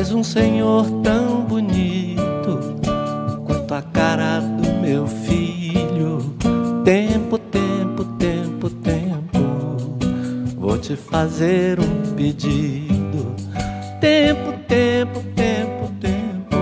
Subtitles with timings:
[0.00, 2.58] És um senhor tão bonito
[3.46, 6.34] quanto a cara do meu filho.
[6.82, 10.56] Tempo, tempo, tempo, tempo.
[10.56, 13.36] Vou te fazer um pedido.
[14.00, 16.56] Tempo, tempo, tempo, tempo.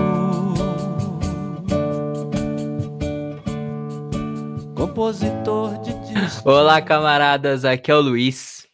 [4.75, 6.45] Compositor de discos.
[6.45, 8.67] Olá, camaradas, aqui é o Luiz.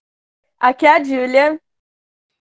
[0.59, 1.61] Aqui é a Júlia.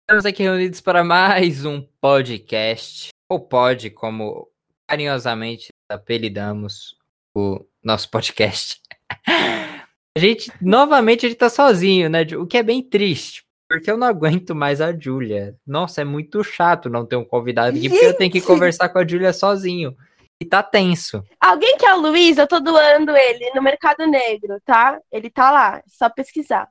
[0.02, 4.46] Estamos aqui reunidos para mais um podcast, ou pod, como
[4.86, 6.94] carinhosamente apelidamos
[7.34, 8.78] o nosso podcast.
[10.14, 12.20] A gente, novamente, a gente tá sozinho, né?
[12.38, 15.56] O que é bem triste, porque eu não aguento mais a Júlia.
[15.66, 19.00] Nossa, é muito chato não ter um convidado aqui, porque eu tenho que conversar com
[19.00, 19.96] a Júlia sozinho.
[20.40, 21.24] E tá tenso.
[21.40, 25.00] Alguém que é o Luiz, eu tô doando ele no Mercado Negro, tá?
[25.10, 26.68] Ele tá lá, é só pesquisar.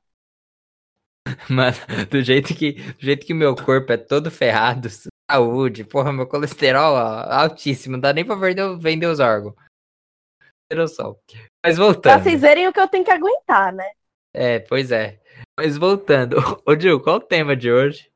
[1.49, 1.75] Mano,
[2.09, 4.87] do jeito que, do jeito que meu corpo é todo ferrado,
[5.33, 9.55] saúde, porra, meu colesterol ó, altíssimo, não dá nem pra vender, vender os órgãos.
[10.71, 11.19] Noção.
[11.63, 12.23] Mas Pra voltando.
[12.23, 13.91] vocês verem o que eu tenho que aguentar, né?
[14.33, 15.21] É, pois é.
[15.59, 16.37] Mas voltando.
[16.65, 18.11] Ô, Gil, qual o tema de hoje?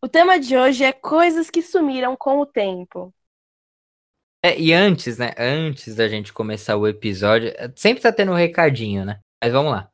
[0.00, 3.12] O tema de hoje é coisas que sumiram com o tempo.
[4.44, 5.32] É, e antes, né?
[5.36, 9.20] Antes da gente começar o episódio, sempre tá tendo um recadinho, né?
[9.42, 9.90] Mas vamos lá.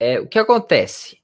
[0.00, 1.18] É, o que acontece?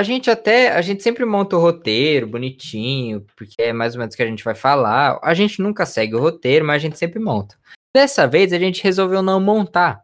[0.00, 4.14] A gente até, a gente sempre monta o roteiro bonitinho, porque é mais ou menos
[4.14, 5.20] o que a gente vai falar.
[5.22, 7.54] A gente nunca segue o roteiro, mas a gente sempre monta.
[7.94, 10.02] Dessa vez a gente resolveu não montar.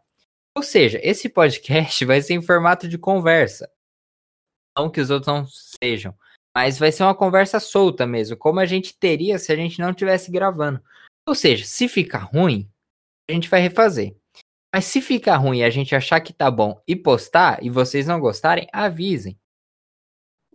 [0.55, 3.67] Ou seja, esse podcast vai ser em formato de conversa.
[4.77, 5.47] Não que os outros não
[5.83, 6.13] sejam,
[6.55, 9.89] mas vai ser uma conversa solta mesmo, como a gente teria se a gente não
[9.89, 10.79] estivesse gravando.
[11.27, 12.69] Ou seja, se ficar ruim,
[13.27, 14.15] a gente vai refazer.
[14.71, 18.05] Mas se ficar ruim e a gente achar que tá bom e postar, e vocês
[18.05, 19.35] não gostarem, avisem.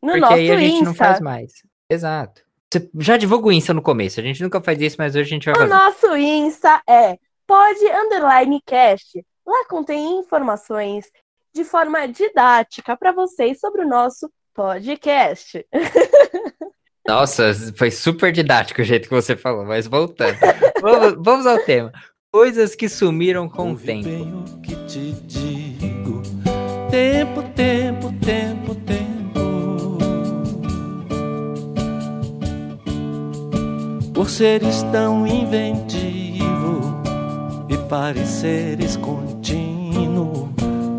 [0.02, 0.84] No porque nosso aí a gente Insta.
[0.84, 1.52] não faz mais.
[1.88, 2.42] Exato.
[2.72, 4.18] Você já divulga o Insta no começo.
[4.18, 5.72] A gente nunca faz isso, mas hoje a gente vai O fazer.
[5.74, 9.24] nosso Insta é pod underline cast.
[9.46, 11.06] Lá contém informações
[11.54, 15.64] de forma didática para vocês sobre o nosso podcast.
[17.06, 20.38] Nossa, foi super didático o jeito que você falou, mas voltando.
[20.80, 21.92] vamos, vamos ao tema.
[22.32, 24.08] Coisas que sumiram com o tempo.
[24.08, 26.22] bem o que te digo.
[26.90, 28.61] Tempo, tempo, tempo.
[34.32, 37.02] Seres tão inventivo
[37.68, 40.50] e pareceres contínuo.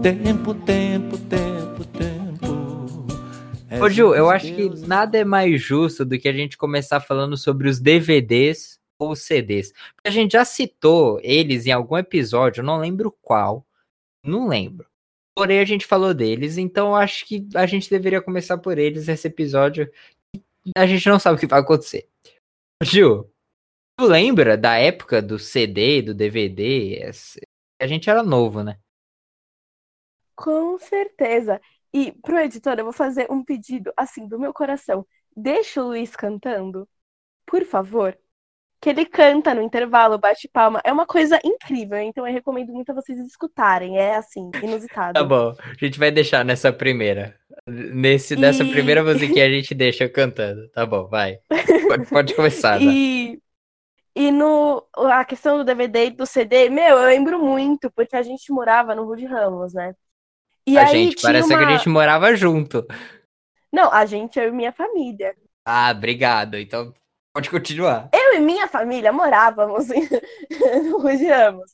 [0.04, 3.08] Tempo, tempo, tempo, tempo.
[3.82, 6.56] Ô, És Ju, um eu acho que nada é mais justo do que a gente
[6.56, 9.72] começar falando sobre os DVDs ou CDs.
[9.96, 13.66] Porque a gente já citou eles em algum episódio, eu não lembro qual.
[14.24, 14.86] Não lembro.
[15.36, 19.08] Porém, a gente falou deles, então eu acho que a gente deveria começar por eles
[19.08, 19.90] esse episódio.
[20.78, 22.13] A gente não sabe o que vai acontecer.
[22.84, 23.30] Ju,
[23.98, 27.12] tu lembra da época do CD, do DVD?
[27.82, 28.80] A gente era novo, né?
[30.36, 31.62] Com certeza.
[31.94, 35.06] E pro editor, eu vou fazer um pedido assim do meu coração.
[35.36, 36.88] Deixa o Luiz cantando,
[37.46, 38.18] por favor.
[38.84, 40.82] Que ele canta no intervalo, bate palma.
[40.84, 43.98] É uma coisa incrível, então eu recomendo muito a vocês escutarem.
[43.98, 45.14] É assim, inusitado.
[45.14, 47.34] Tá bom, a gente vai deixar nessa primeira.
[47.66, 50.68] Nesse, Nessa E- primeira musiquinha a gente deixa cantando.
[50.72, 51.38] Tá bom, vai.
[51.88, 52.82] Pode, pode começar?
[52.82, 53.40] E,
[54.14, 58.22] e no, a questão do DVD e do CD, meu, eu lembro muito, porque a
[58.22, 59.96] gente morava no Rude Ramos, né?
[60.68, 61.68] E A aí gente, parece que uma...
[61.68, 62.86] a gente morava junto.
[63.72, 65.34] Não, a gente, eu e minha família.
[65.66, 66.58] Ah, obrigado.
[66.58, 66.94] Então,
[67.34, 68.10] pode continuar.
[68.14, 70.08] Eu e minha família morávamos em-
[71.28, 71.72] Ramos.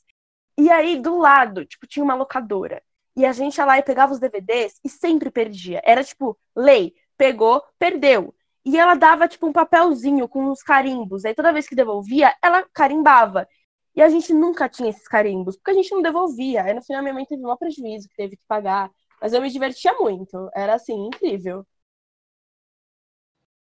[0.58, 2.82] E aí, do lado, tipo, tinha uma locadora.
[3.16, 5.80] E a gente ia lá e pegava os DVDs e sempre perdia.
[5.84, 8.34] Era tipo, lei, pegou, perdeu.
[8.64, 11.24] E ela dava, tipo, um papelzinho com uns carimbos.
[11.24, 13.48] Aí toda vez que devolvia, ela carimbava.
[13.94, 16.62] E a gente nunca tinha esses carimbos, porque a gente não devolvia.
[16.64, 18.90] Aí no final minha mãe teve um prejuízo que teve que pagar.
[19.20, 20.50] Mas eu me divertia muito.
[20.54, 21.66] Era assim, incrível.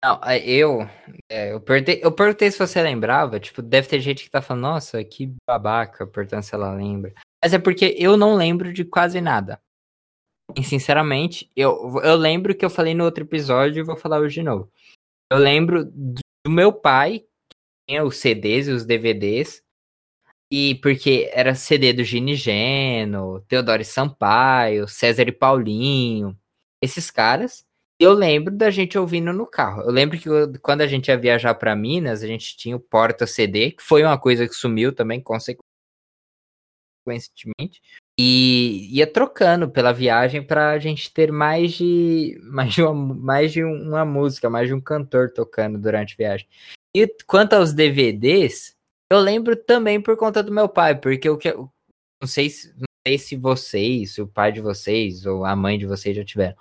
[0.04, 0.82] Não, é, eu,
[1.28, 3.40] é, eu, perguntei, eu perguntei se você lembrava.
[3.40, 7.12] Tipo, deve ter gente que tá falando, nossa, que babaca, portanto, se ela lembra.
[7.42, 9.60] Mas é porque eu não lembro de quase nada.
[10.56, 14.36] E, sinceramente, eu, eu lembro que eu falei no outro episódio e vou falar hoje
[14.36, 14.70] de novo.
[15.30, 17.20] Eu lembro do meu pai,
[17.50, 17.56] que
[17.88, 19.62] tinha os CDs e os DVDs.
[20.50, 26.38] E porque era CD do Gini Geno, Teodoro Sampaio, César e Paulinho,
[26.82, 27.67] esses caras.
[28.00, 29.82] Eu lembro da gente ouvindo no carro.
[29.82, 30.28] Eu lembro que
[30.60, 34.04] quando a gente ia viajar para Minas, a gente tinha o porta CD, que foi
[34.04, 35.66] uma coisa que sumiu também, consequentemente.
[38.16, 43.64] E ia trocando pela viagem pra gente ter mais de, mais de, uma, mais de
[43.64, 46.46] uma música, mais de um cantor tocando durante a viagem.
[46.94, 48.76] E quanto aos DVDs,
[49.10, 51.70] eu lembro também por conta do meu pai, porque o que eu
[52.22, 55.78] não sei se, não sei se vocês, se o pai de vocês ou a mãe
[55.78, 56.56] de vocês já tiveram.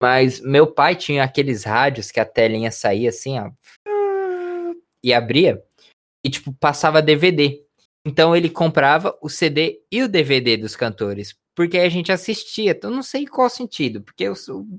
[0.00, 3.50] Mas meu pai tinha aqueles rádios que a telinha saía assim, ó,
[5.02, 5.62] e abria
[6.24, 7.62] e tipo passava DVD.
[8.06, 12.78] Então ele comprava o CD e o DVD dos cantores, porque a gente assistia.
[12.82, 14.34] Eu não sei qual sentido, porque eu,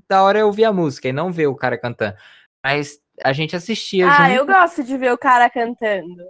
[0.08, 2.16] da hora eu ouvia a música e não ver o cara cantando.
[2.64, 4.08] Mas a gente assistia.
[4.08, 4.40] Ah, junto.
[4.40, 6.24] eu gosto de ver o cara cantando.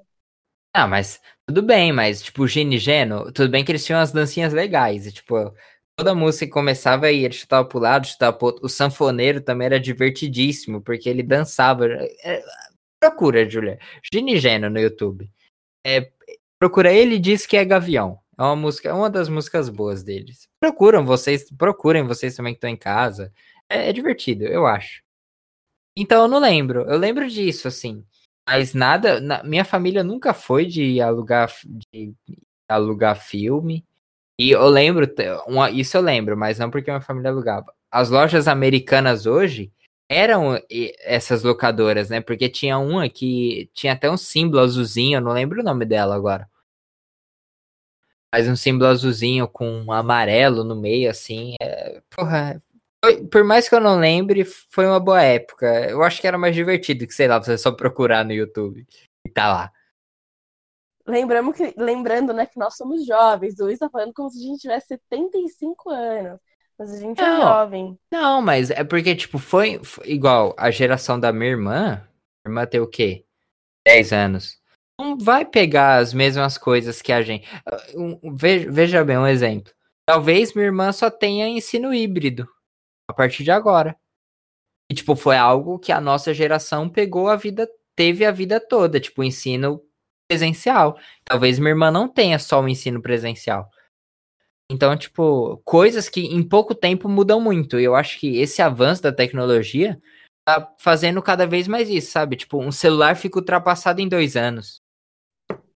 [0.75, 4.13] Ah, mas tudo bem, mas tipo, o Gene Geno, tudo bem que eles tinham as
[4.13, 5.55] dancinhas legais, e tipo,
[5.97, 8.67] toda música começava aí, ele chutava pro lado, chutava pro outro.
[8.67, 11.87] O sanfoneiro também era divertidíssimo, porque ele dançava.
[12.23, 12.45] É,
[13.01, 13.79] procura, Julia.
[14.13, 15.31] Gene Geno no YouTube.
[15.85, 16.11] É,
[16.59, 18.21] procura ele diz que é Gavião.
[18.39, 20.47] É uma música, é uma das músicas boas deles.
[20.61, 23.33] Procuram vocês, procurem vocês também que estão em casa.
[23.69, 25.03] É, é divertido, eu acho.
[25.97, 26.83] Então eu não lembro.
[26.83, 28.05] Eu lembro disso, assim.
[28.47, 29.21] Mas nada.
[29.21, 32.15] Na, minha família nunca foi de alugar, de
[32.69, 33.85] alugar filme.
[34.39, 35.07] E eu lembro,
[35.47, 37.73] uma, isso eu lembro, mas não porque minha família alugava.
[37.91, 39.73] As lojas americanas hoje
[40.09, 40.61] eram
[41.01, 42.21] essas locadoras, né?
[42.21, 46.15] Porque tinha uma que tinha até um símbolo azulzinho, eu não lembro o nome dela
[46.15, 46.49] agora.
[48.33, 51.55] Mas um símbolo azulzinho com um amarelo no meio, assim.
[51.61, 52.63] É, porra,
[53.31, 55.67] por mais que eu não lembre, foi uma boa época.
[55.89, 58.87] Eu acho que era mais divertido que, sei lá, você só procurar no YouTube
[59.25, 59.73] e tá lá.
[61.07, 63.59] Lembramos que, lembrando, né, que nós somos jovens.
[63.61, 66.41] O Luiz tá falando como se a gente tivesse 75 anos.
[66.79, 67.99] Mas a gente é não, é jovem.
[68.11, 72.07] Não, mas é porque, tipo, foi, foi, igual a geração da minha irmã.
[72.45, 73.25] Minha irmã tem o quê?
[73.87, 74.61] 10 anos.
[75.01, 77.49] Não vai pegar as mesmas coisas que a gente.
[78.35, 79.73] Veja, veja bem um exemplo.
[80.07, 82.49] Talvez minha irmã só tenha ensino híbrido
[83.09, 83.97] a partir de agora.
[84.91, 89.01] E, tipo, foi algo que a nossa geração pegou a vida, teve a vida toda,
[89.01, 89.83] tipo, ensino
[90.29, 90.99] presencial.
[91.25, 93.71] Talvez minha irmã não tenha só o ensino presencial.
[94.71, 97.79] Então, tipo, coisas que em pouco tempo mudam muito.
[97.79, 100.01] E eu acho que esse avanço da tecnologia
[100.45, 102.37] tá fazendo cada vez mais isso, sabe?
[102.37, 104.81] Tipo, um celular fica ultrapassado em dois anos.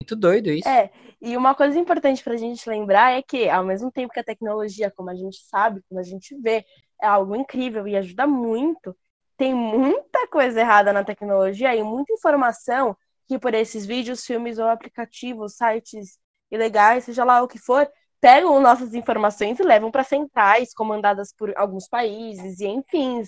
[0.00, 0.68] Muito doido isso.
[0.68, 0.90] É,
[1.20, 4.90] e uma coisa importante pra gente lembrar é que, ao mesmo tempo que a tecnologia,
[4.90, 6.64] como a gente sabe, como a gente vê,
[7.02, 8.96] é algo incrível e ajuda muito.
[9.36, 12.96] Tem muita coisa errada na tecnologia e muita informação
[13.28, 16.18] que por esses vídeos, filmes ou aplicativos, sites
[16.50, 17.88] ilegais, seja lá o que for,
[18.20, 23.22] pegam nossas informações e levam para centrais comandadas por alguns países e enfim.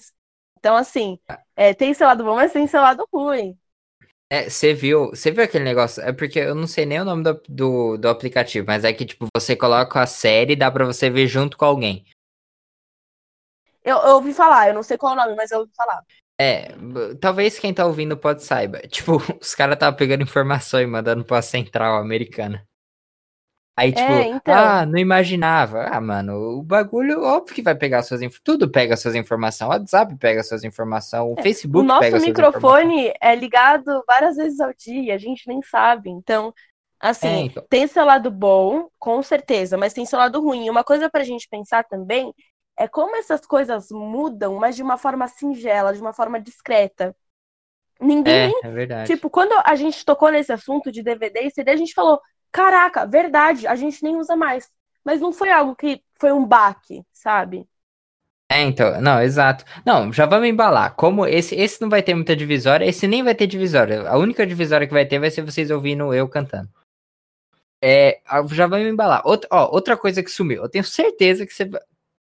[0.58, 1.19] Então, assim,
[1.55, 3.56] é, tem seu lado bom, mas tem seu lado ruim.
[4.32, 6.02] É, você viu, você viu aquele negócio?
[6.02, 9.05] É porque eu não sei nem o nome do, do, do aplicativo, mas é que,
[9.05, 12.05] tipo, você coloca a série e dá pra você ver junto com alguém.
[13.82, 16.02] Eu, eu ouvi falar, eu não sei qual é o nome, mas eu ouvi falar.
[16.40, 16.75] É,
[17.20, 18.78] talvez quem tá ouvindo pode saiba.
[18.88, 22.66] Tipo, os caras estavam pegando informação e mandando pra central americana.
[23.76, 24.54] Aí, tipo, é, então...
[24.54, 25.84] ah, não imaginava.
[25.84, 28.42] Ah, mano, o bagulho, óbvio que vai pegar suas informações.
[28.44, 29.69] Tudo pega suas informações.
[29.69, 31.22] O WhatsApp pega suas informações.
[31.22, 32.62] O é, Facebook o pega suas informações.
[32.62, 36.10] O nosso microfone é ligado várias vezes ao dia, a gente nem sabe.
[36.10, 36.52] Então,
[36.98, 37.64] assim, é, então...
[37.69, 40.69] tem seu lado bom, com certeza, mas tem seu lado ruim.
[40.69, 42.34] Uma coisa pra gente pensar também
[42.80, 47.14] é como essas coisas mudam, mas de uma forma singela, de uma forma discreta.
[48.00, 48.50] Ninguém.
[48.64, 49.06] É, é verdade.
[49.14, 52.18] Tipo, quando a gente tocou nesse assunto de DVD e CD, a gente falou:
[52.50, 54.66] caraca, verdade, a gente nem usa mais.
[55.04, 57.68] Mas não foi algo que foi um baque, sabe?
[58.50, 59.62] É, então, não, exato.
[59.84, 60.96] Não, já vamos embalar.
[60.96, 64.08] Como esse, esse não vai ter muita divisória, esse nem vai ter divisória.
[64.08, 66.70] A única divisória que vai ter vai ser vocês ouvindo eu cantando.
[67.82, 68.20] É,
[68.52, 69.22] já vamos embalar.
[69.26, 70.62] Outra, ó, outra coisa que sumiu.
[70.62, 71.70] Eu tenho certeza que você,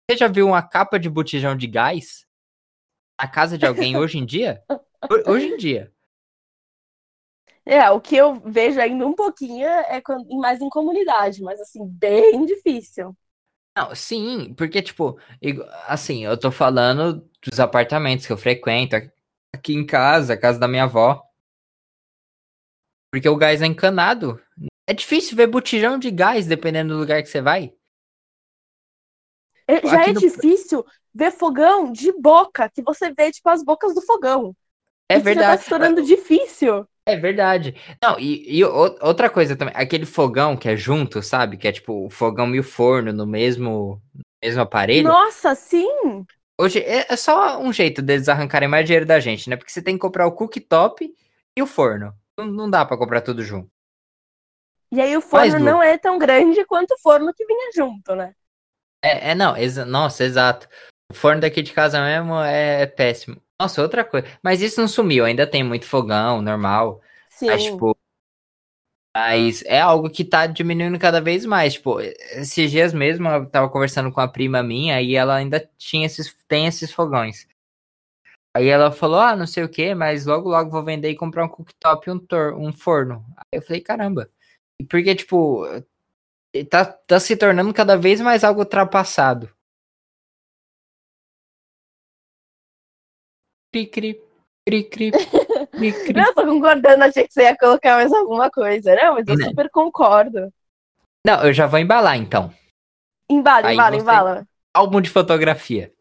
[0.09, 2.27] você já viu uma capa de botijão de gás
[3.21, 4.63] na casa de alguém hoje em dia?
[5.27, 5.93] Hoje em dia.
[7.65, 12.45] É, o que eu vejo ainda um pouquinho é mais em comunidade, mas assim, bem
[12.45, 13.17] difícil.
[13.77, 15.19] Não, sim, porque, tipo,
[15.87, 18.97] assim, eu tô falando dos apartamentos que eu frequento
[19.55, 21.23] aqui em casa, a casa da minha avó.
[23.11, 24.41] Porque o gás é encanado.
[24.87, 27.73] É difícil ver botijão de gás, dependendo do lugar que você vai.
[29.67, 30.21] É, já é no...
[30.21, 34.55] difícil ver fogão de boca, que você vê, tipo, as bocas do fogão.
[35.09, 35.47] É Isso verdade.
[35.47, 36.87] Já tá se tornando difícil.
[37.05, 37.75] É verdade.
[38.03, 41.57] Não, e, e, outra coisa também, aquele fogão que é junto, sabe?
[41.57, 44.01] Que é tipo o fogão e o forno no mesmo,
[44.43, 45.09] mesmo aparelho.
[45.09, 46.25] Nossa, sim!
[46.59, 49.57] Hoje é, é só um jeito deles arrancarem mais dinheiro da gente, né?
[49.57, 51.13] Porque você tem que comprar o cooktop
[51.57, 52.15] e o forno.
[52.39, 53.69] Não, não dá para comprar tudo junto.
[54.93, 55.65] E aí o forno Lu.
[55.65, 58.35] não é tão grande quanto o forno que vinha junto, né?
[59.03, 60.69] É, é não, exa- nossa, exato.
[61.11, 63.43] O forno daqui de casa mesmo é, é péssimo.
[63.61, 64.27] Nossa, outra coisa.
[64.43, 67.01] Mas isso não sumiu, ainda tem muito fogão, normal.
[67.31, 67.47] Sim.
[67.47, 67.97] Mas, tipo.
[69.15, 71.75] Mas é algo que tá diminuindo cada vez mais.
[71.75, 76.07] Tipo, esses dias mesmo eu tava conversando com a prima minha e ela ainda tinha
[76.07, 77.47] esses, tem esses fogões.
[78.55, 81.45] Aí ela falou, ah, não sei o que, mas logo logo vou vender e comprar
[81.45, 83.25] um cooktop e um, tor um forno.
[83.37, 84.31] Aí eu falei, caramba.
[84.91, 85.65] Porque, tipo,
[86.69, 89.49] tá, tá se tornando cada vez mais algo ultrapassado.
[93.73, 94.15] Cri, cri,
[94.67, 96.13] cri, cri, cri, cri.
[96.15, 98.95] Não, eu tô concordando, achei que você ia colocar mais alguma coisa.
[98.95, 99.47] Não, mas eu Né.
[99.49, 100.53] super concordo.
[101.27, 102.53] Não, eu já vou embalar então.
[103.31, 104.47] Embala, Aí embala, você- embala.
[104.75, 105.93] Álbum de fotografia.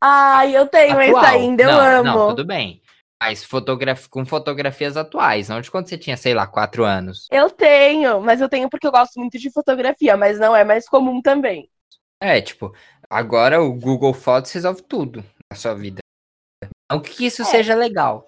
[0.00, 1.24] Ai, eu tenho esse Atual.
[1.24, 2.04] ainda, eu não, amo.
[2.04, 2.80] Não, tudo bem.
[3.20, 4.08] Mas fotograf...
[4.08, 7.26] com fotografias atuais, não de quando você tinha, sei lá, quatro anos.
[7.30, 10.88] Eu tenho, mas eu tenho porque eu gosto muito de fotografia, mas não é mais
[10.88, 11.68] comum também.
[12.20, 12.72] É, tipo,
[13.08, 15.98] agora o Google Fotos resolve tudo na sua vida.
[16.90, 17.44] Não que isso É.
[17.44, 18.26] seja legal.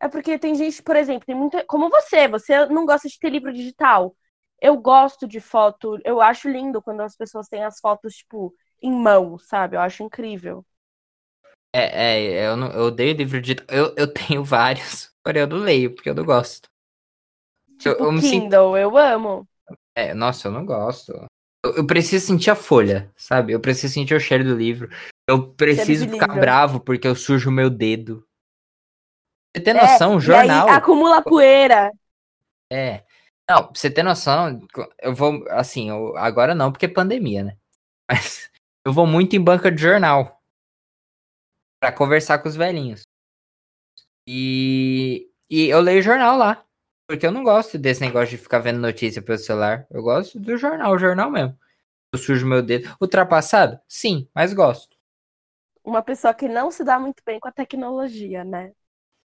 [0.00, 1.64] É porque tem gente, por exemplo, tem muita.
[1.66, 4.16] Como você, você não gosta de ter livro digital.
[4.60, 8.92] Eu gosto de foto, eu acho lindo quando as pessoas têm as fotos, tipo, em
[8.92, 9.76] mão, sabe?
[9.76, 10.64] Eu acho incrível.
[11.74, 13.56] É, é eu, não, eu odeio livro de.
[13.68, 16.68] Eu, eu tenho vários, porém eu não leio, porque eu não gosto.
[17.84, 19.48] Eu- Tipo, eu sinto- Kindle, eu amo.
[19.96, 21.12] É, nossa, eu não gosto.
[21.64, 23.52] Eu, eu preciso sentir a folha, sabe?
[23.52, 24.88] Eu preciso sentir o cheiro do livro.
[25.28, 26.40] Eu preciso ficar livro.
[26.40, 28.24] bravo porque eu sujo o meu dedo.
[29.56, 30.68] Você tem É, noção, o E jornal.
[30.68, 31.90] acumula poeira.
[32.72, 33.04] É.
[33.48, 34.60] Não, pra você ter noção,
[35.00, 37.56] eu vou, assim, eu- agora não, porque é pandemia, né?
[38.10, 38.50] Mas
[38.86, 40.41] eu vou muito em banca de jornal
[41.82, 43.02] pra conversar com os velhinhos.
[44.26, 46.64] E, e eu leio jornal lá,
[47.08, 49.84] porque eu não gosto desse negócio de ficar vendo notícia pelo celular.
[49.90, 51.58] Eu gosto do jornal, o jornal mesmo.
[52.12, 52.94] Eu sujo meu dedo.
[53.00, 53.80] Ultrapassado?
[53.88, 54.96] Sim, mas gosto.
[55.84, 58.72] Uma pessoa que não se dá muito bem com a tecnologia, né?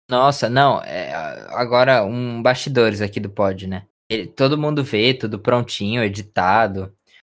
[0.09, 1.13] Nossa, não, é,
[1.49, 3.85] agora um bastidores aqui do pod, né?
[4.09, 6.91] Ele- todo mundo vê, tudo prontinho, editado.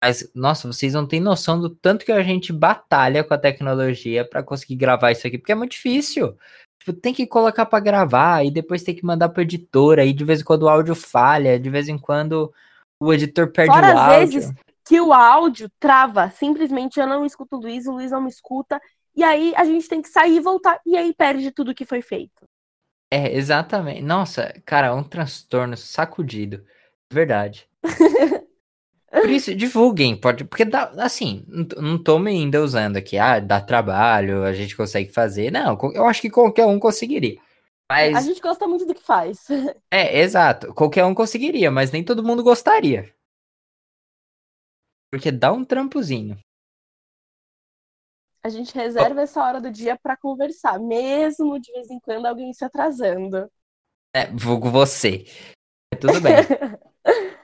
[0.03, 4.27] Mas, nossa, vocês não têm noção do tanto que a gente batalha com a tecnologia
[4.27, 6.35] pra conseguir gravar isso aqui, porque é muito difícil.
[6.79, 10.25] Tipo, tem que colocar pra gravar e depois tem que mandar pro editor, aí de
[10.25, 12.51] vez em quando o áudio falha, de vez em quando
[12.99, 14.41] o editor perde Fora o às áudio.
[14.41, 14.53] vezes
[14.83, 16.29] que o áudio trava.
[16.31, 18.81] Simplesmente eu não escuto o Luiz, o Luiz não me escuta.
[19.15, 20.79] E aí a gente tem que sair e voltar.
[20.85, 22.43] E aí perde tudo que foi feito.
[23.11, 24.01] É, exatamente.
[24.01, 26.65] Nossa, cara, é um transtorno sacudido.
[27.11, 27.69] Verdade.
[29.11, 33.17] Por isso, divulguem, pode, porque dá, assim, não t- não tô me ainda usando aqui,
[33.17, 35.51] ah, dá trabalho, a gente consegue fazer.
[35.51, 37.37] Não, eu acho que qualquer um conseguiria.
[37.89, 39.47] A Mas, gente gosta muito do que faz.
[39.91, 43.13] é, exato, qualquer um conseguiria, mas nem todo mundo gostaria.
[45.11, 46.39] Porque dá um trampozinho.
[48.43, 52.51] A gente reserva essa hora do dia pra conversar, mesmo de vez em quando alguém
[52.53, 53.51] se atrasando.
[54.15, 55.25] É, vulgo você.
[55.99, 56.35] Tudo bem.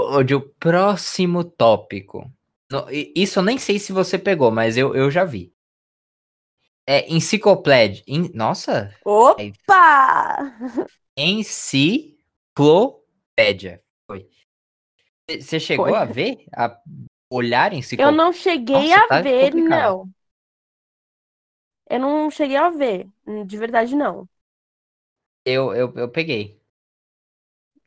[0.00, 2.30] O próximo tópico.
[3.16, 5.52] Isso eu nem sei se você pegou, mas eu, eu já vi.
[6.86, 8.02] É enciclopédia.
[8.06, 8.94] En- Nossa!
[9.04, 10.54] Opa!
[11.16, 13.82] Enciclopédia.
[14.06, 14.28] Foi.
[15.28, 15.96] Você chegou Foi.
[15.98, 16.36] a ver?
[16.54, 16.80] A
[17.30, 18.16] olhar Eu enciclopédia?
[18.16, 19.96] não cheguei Nossa, a tá ver, complicado.
[19.96, 20.10] não.
[21.90, 24.28] Eu não cheguei a ver, hum, de verdade não.
[25.44, 26.58] Eu, eu, eu peguei.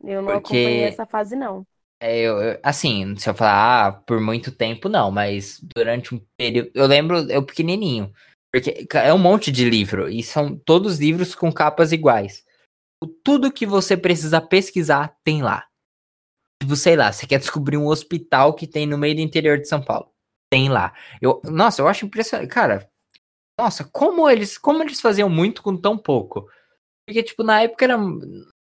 [0.03, 1.65] Eu não Porque- acompanhei essa fase, não.
[2.01, 6.21] É, eu, eu- assim, se eu falar, ah, por muito tempo, não, mas durante um
[6.37, 6.71] período.
[6.73, 8.11] Eu lembro, eu pequenininho.
[8.51, 12.43] Porque é um monte de livro, e são todos livros com capas iguais.
[13.23, 15.65] Tudo que você precisa pesquisar tem lá.
[16.61, 19.67] Tipo, sei lá, você quer descobrir um hospital que tem no meio do interior de
[19.67, 20.09] São Paulo.
[20.51, 20.93] Tem lá.
[21.21, 22.49] Eu, nossa, eu acho impressionante.
[22.49, 22.87] Cara,
[23.59, 26.47] nossa, como eles, como eles faziam muito com tão pouco?
[27.07, 27.97] Porque, tipo, na época era.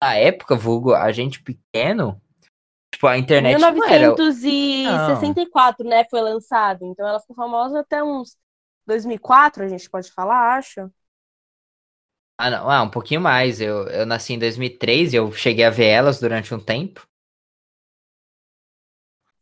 [0.02, 2.20] Na época, vulgo, a gente pequeno.
[2.96, 3.74] Tipo, a internet não era.
[3.74, 6.86] 1964, né, foi lançado.
[6.86, 8.38] Então ela ficou famosa até uns
[8.86, 10.90] 2004, a gente pode falar, acho.
[12.38, 13.60] Ah, não, ah, um pouquinho mais.
[13.60, 17.06] Eu, eu nasci em 2003 e eu cheguei a ver elas durante um tempo.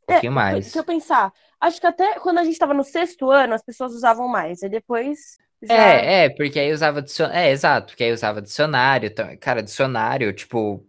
[0.03, 0.67] Um pouquinho mais.
[0.67, 3.95] Se eu pensar, acho que até quando a gente tava no sexto ano, as pessoas
[3.95, 4.63] usavam mais.
[4.63, 5.75] E depois já...
[5.75, 7.39] É, é, porque aí usava dicionário.
[7.39, 9.07] É, exato, porque aí usava dicionário.
[9.07, 10.85] então- Cara, dicionário, tipo,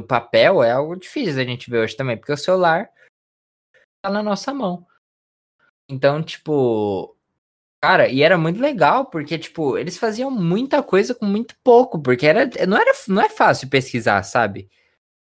[0.00, 2.90] no papel é algo difícil da gente ver hoje também, porque o celular
[4.02, 4.86] tá na nossa mão.
[5.88, 7.16] Então, tipo.
[7.80, 12.26] Cara, e era muito legal, porque, tipo, eles faziam muita coisa com muito pouco, porque
[12.26, 14.68] era, não, era, não é fácil pesquisar, sabe?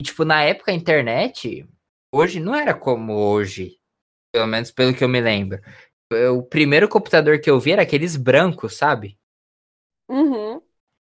[0.01, 1.69] E, tipo, na época a internet,
[2.15, 3.79] hoje não era como hoje.
[4.33, 5.61] Pelo menos pelo que eu me lembro.
[6.35, 9.19] O primeiro computador que eu vi era aqueles brancos, sabe?
[10.09, 10.63] Uhum.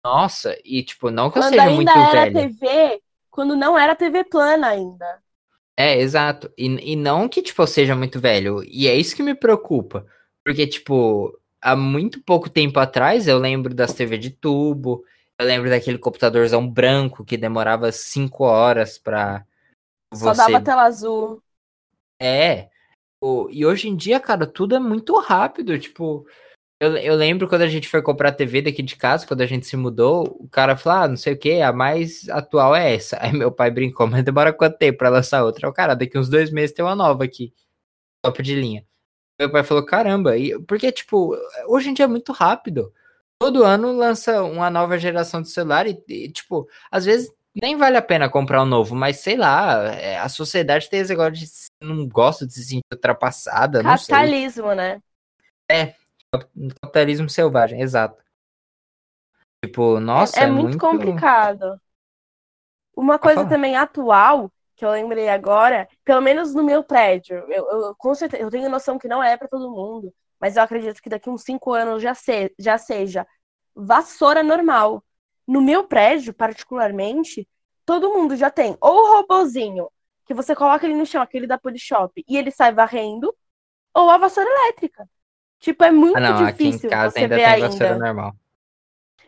[0.05, 2.55] Nossa, e tipo, não que eu Quando seja ainda muito era velho.
[2.55, 3.01] TV,
[3.37, 5.21] quando não era TV plana ainda.
[5.77, 6.51] É, exato.
[6.57, 8.63] E, e não que, tipo, eu seja muito velho.
[8.63, 10.05] E é isso que me preocupa.
[10.43, 15.03] Porque, tipo, há muito pouco tempo atrás eu lembro das TV de tubo.
[15.39, 19.45] Eu lembro daquele computadorzão branco que demorava cinco horas pra
[20.13, 20.51] Só você.
[20.51, 21.43] dava tela azul.
[22.19, 22.69] É.
[23.21, 25.77] O- E hoje em dia, cara, tudo é muito rápido.
[25.79, 26.25] Tipo,
[26.79, 29.65] eu, eu lembro quando a gente foi comprar TV daqui de casa, quando a gente
[29.65, 33.17] se mudou, o cara falou, ah, não sei o que, a mais atual é essa.
[33.21, 35.67] Aí meu pai brincou, mas demora quanto tempo pra lançar outra?
[35.67, 37.53] O cara, daqui uns dois meses tem uma nova aqui.
[38.23, 38.85] Top de linha.
[39.39, 41.35] Meu pai falou, caramba, e, porque, tipo,
[41.67, 42.93] hoje em dia é muito rápido.
[43.39, 47.97] Todo ano lança uma nova geração de celular e, e, tipo, às vezes nem vale
[47.97, 51.45] a pena comprar um novo, mas sei lá, é, a sociedade tem esse negócio de
[51.81, 54.15] não gosta de se sentir ultrapassada, não sei.
[54.15, 55.01] Capitalismo, né?
[56.81, 58.21] Capitalismo selvagem, exato.
[59.63, 61.79] Tipo, nossa, é, é, muito, complicado.
[62.95, 67.95] Uma coisa também atual, que eu lembrei agora, pelo menos no meu prédio, eu, eu,
[67.95, 71.09] com certeza, eu tenho noção que não é para todo mundo, mas eu acredito que
[71.09, 73.25] daqui uns cinco anos já, se, já seja
[73.75, 75.03] vassoura normal.
[75.47, 77.47] No meu prédio, particularmente,
[77.85, 79.89] todo mundo já tem ou o robozinho,
[80.25, 83.33] que você coloca ele no chão, aquele da Polishop, e ele sai varrendo,
[83.93, 85.09] ou a vassoura elétrica.
[85.59, 87.67] Tipo, é muito Ah, não, aqui em difícil casa ainda tem ainda.
[87.67, 88.35] vassoura normal.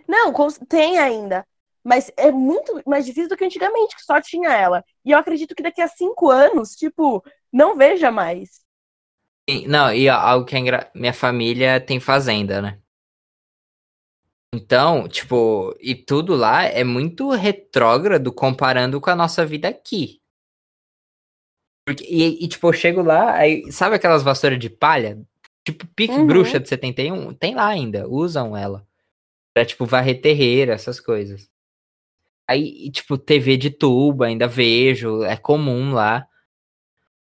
[0.07, 0.33] Não,
[0.67, 1.45] tem ainda.
[1.83, 4.83] Mas é muito mais difícil do que antigamente, que só tinha ela.
[5.03, 8.61] E eu acredito que daqui a cinco anos, tipo, não veja mais.
[9.67, 10.91] Não, e algo que é engra...
[10.93, 12.79] Minha família tem fazenda, né?
[14.53, 20.21] Então, tipo, e tudo lá é muito retrógrado comparando com a nossa vida aqui.
[21.85, 25.19] Porque, e, e, tipo, eu chego lá, aí, sabe aquelas vassouras de palha?
[25.71, 26.27] Tipo, pique Uhum.
[26.27, 27.33] bruxa de 71?
[27.33, 28.85] Tem lá ainda, usam ela.
[29.53, 31.49] Pra, tipo, varrer terreiro, essas coisas.
[32.47, 36.27] Aí, tipo, TV de tubo, ainda vejo, é comum lá.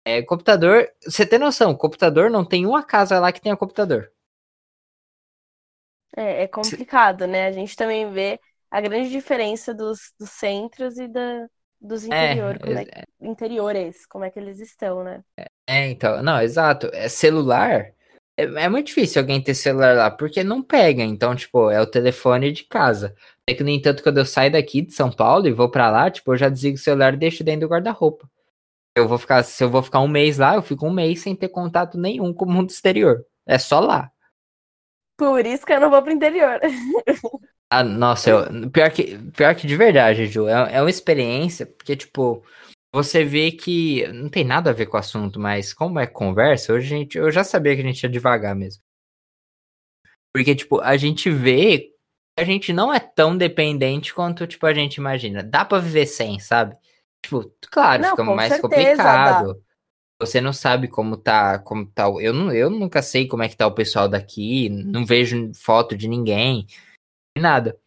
[0.04, 4.10] É, computador, você tem noção, computador não tem uma casa lá que tenha computador.
[6.16, 7.46] É, é complicado, né?
[7.46, 11.48] A gente também vê a grande diferença dos, dos centros e da,
[11.80, 15.22] dos interior, como é, é, interiores, como é que eles estão, né?
[15.66, 16.88] é, então, não, exato.
[16.92, 17.92] É celular.
[18.38, 21.02] É, é muito difícil alguém ter celular lá, porque não pega.
[21.02, 23.14] Então, tipo, é o telefone de casa.
[23.48, 26.08] É que, no entanto, quando eu saio daqui de São Paulo e vou pra lá,
[26.08, 28.30] tipo, eu já desligo o celular e deixo dentro do guarda-roupa.
[28.96, 31.34] Eu vou ficar, se eu vou ficar um mês lá, eu fico um mês sem
[31.34, 33.24] ter contato nenhum com o mundo exterior.
[33.44, 34.10] É só lá.
[35.16, 36.60] Por isso que eu não vou pro interior.
[37.70, 41.94] Ah, nossa, eu, pior, que, pior que de verdade, Ju, é, é uma experiência, porque,
[41.94, 42.42] tipo,
[42.92, 46.72] você vê que não tem nada a ver com o assunto, mas como é conversa,
[46.72, 48.82] hoje a gente, eu já sabia que a gente ia devagar mesmo.
[50.34, 51.94] Porque, tipo, a gente vê que
[52.38, 55.42] a gente não é tão dependente quanto, tipo, a gente imagina.
[55.42, 56.76] Dá pra viver sem, sabe?
[57.22, 59.62] Tipo, claro, Não, fica mais certeza complicado.
[60.20, 62.04] Você não sabe como tá, como tá.
[62.20, 65.96] Eu, não, eu nunca sei como é que tá o pessoal daqui, não vejo foto
[65.96, 66.66] de ninguém,
[67.36, 67.78] nada.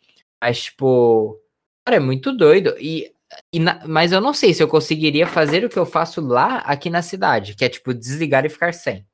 [0.41, 1.39] Mas, tipo,
[1.85, 2.75] cara, é muito doido.
[2.79, 3.10] E
[3.55, 6.89] na- mas eu não sei se eu conseguiria fazer o que eu faço lá, aqui
[6.89, 9.05] na cidade, que é, tipo, desligar e ficar sem.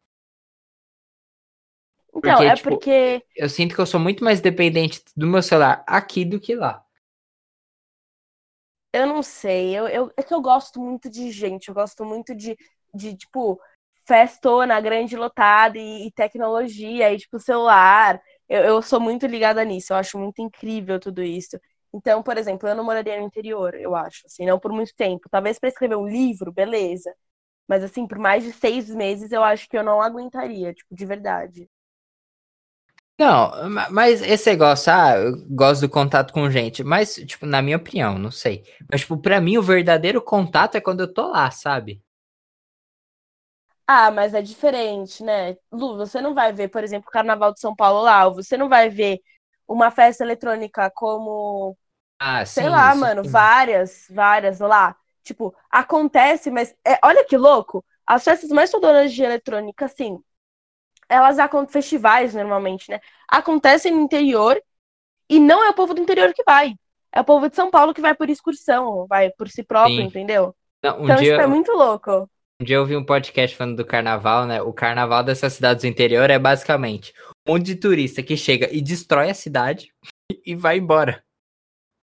[2.16, 5.42] Então, Porque, é tipo, porque Eu sinto que eu sou muito mais dependente do meu
[5.44, 6.84] celular aqui do que lá.
[8.94, 12.34] Eu não sei, eu, eu, é que eu gosto muito de gente, eu gosto muito
[12.34, 12.58] de,
[12.94, 13.60] de tipo,
[14.08, 18.20] festona, grande lotada e, e tecnologia, e, tipo, celular.
[18.50, 21.60] Eu, eu sou muito ligada nisso, eu acho muito incrível tudo isso.
[21.98, 25.30] Então, por exemplo, eu não moraria no interior, eu acho, assim, não por muito tempo.
[25.32, 27.14] Talvez para escrever um livro, beleza.
[27.68, 31.06] Mas, assim, por mais de seis meses, eu acho que eu não aguentaria, tipo, de
[31.06, 31.70] verdade.
[33.20, 37.62] Não, ma- mas esse negócio, ah, eu gosto do contato com gente, mas, tipo, na
[37.62, 38.64] minha opinião, não sei.
[38.92, 42.02] Mas, tipo, pra mim, o verdadeiro contato é quando eu tô lá, sabe?
[43.86, 45.56] Ah, mas é diferente, né?
[45.72, 48.58] Lu, você não vai ver, por exemplo, o Carnaval de São Paulo lá, ou você
[48.58, 49.20] não vai ver
[49.68, 51.78] uma festa eletrônica como,
[52.20, 53.30] Ah, sei sim, lá, isso mano, sim.
[53.30, 54.96] várias, várias lá.
[55.24, 57.86] Tipo, acontece, mas é, olha que louco.
[58.06, 60.20] As festas mais fadoras de eletrônica, assim,
[61.10, 63.00] elas acontecem, festivais normalmente, né?
[63.30, 64.62] Acontecem no interior
[65.30, 66.76] e não é o povo do interior que vai.
[67.14, 70.08] É o povo de São Paulo que vai por excursão, vai por si próprio, Sim.
[70.08, 70.56] entendeu?
[70.84, 72.30] Não, um Então, dia, tipo, é muito louco.
[72.62, 74.62] um dia eu vi um podcast falando do carnaval, né?
[74.62, 77.14] O carnaval dessas cidades do interior é basicamente
[77.48, 79.92] um monte de turista que chega e destrói a cidade
[80.46, 81.24] e vai embora.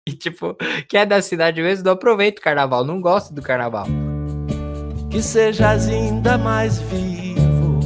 [0.08, 0.56] E, tipo,
[0.88, 3.88] que é da cidade mesmo, não aproveita o carnaval, não gosta do carnaval.
[5.10, 7.80] Que sejas ainda mais vivo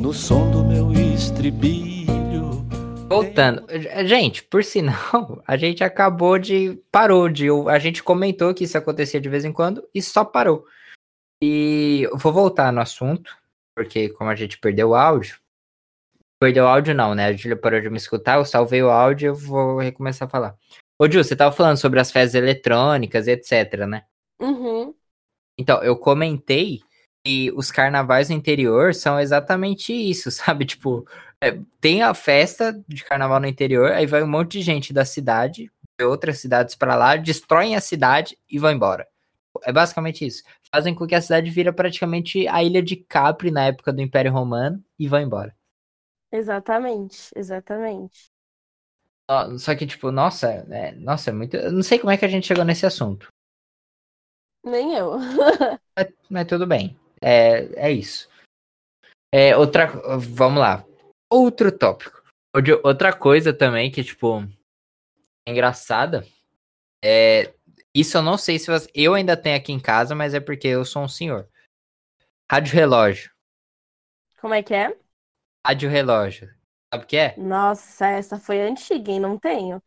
[0.00, 2.66] no som do meu estribilho.
[3.08, 3.64] Voltando,
[4.04, 6.82] gente, por sinal, a gente acabou de.
[6.90, 7.46] Parou de.
[7.68, 10.66] A gente comentou que isso acontecia de vez em quando e só parou.
[11.40, 13.30] E vou voltar no assunto,
[13.76, 15.36] porque como a gente perdeu o áudio.
[16.40, 17.26] Perdeu o áudio, não, né?
[17.26, 20.56] A Júlia parou de me escutar, eu salvei o áudio eu vou recomeçar a falar.
[21.02, 24.04] Ô, Ju, você tava falando sobre as festas eletrônicas, etc, né?
[24.40, 24.94] Uhum.
[25.58, 26.78] Então, eu comentei
[27.26, 30.64] que os carnavais no interior são exatamente isso, sabe?
[30.64, 31.04] Tipo,
[31.40, 35.04] é, tem a festa de carnaval no interior, aí vai um monte de gente da
[35.04, 39.04] cidade, de outras cidades para lá, destroem a cidade e vão embora.
[39.64, 40.44] É basicamente isso.
[40.72, 44.30] Fazem com que a cidade vira praticamente a ilha de Capri na época do Império
[44.30, 45.52] Romano e vão embora.
[46.30, 48.31] Exatamente, exatamente.
[49.58, 51.56] Só que, tipo, nossa, é, nossa, é muito.
[51.56, 53.28] Eu não sei como é que a gente chegou nesse assunto.
[54.64, 55.12] Nem eu.
[55.98, 56.96] Mas, mas tudo bem.
[57.20, 58.28] É, é isso.
[59.34, 59.86] É, outra.
[60.18, 60.84] Vamos lá.
[61.30, 62.22] Outro tópico.
[62.54, 64.40] Outra- Outra coisa também que, tipo,
[65.46, 66.26] é engraçada.
[67.04, 67.52] É.
[67.94, 68.90] Isso eu não sei se você.
[68.94, 71.48] Eu ainda tenho aqui em casa, mas é porque eu sou um senhor.
[72.50, 73.30] Rádio relógio.
[74.40, 74.96] Como é que é?
[75.66, 76.52] Rádio relógio.
[76.92, 77.34] Sabe o que é?
[77.38, 79.18] Nossa, essa foi antiga, hein?
[79.18, 79.82] Não tenho.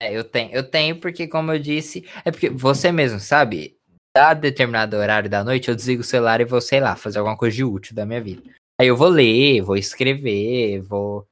[0.00, 3.76] É, eu tenho, eu tenho porque, como eu disse, é porque você mesmo, sabe?
[4.16, 7.36] Dá determinado horário da noite, eu desligo o celular e vou, sei lá, fazer alguma
[7.36, 8.42] coisa de útil da minha vida.
[8.80, 11.26] Aí eu vou ler, vou escrever, vou.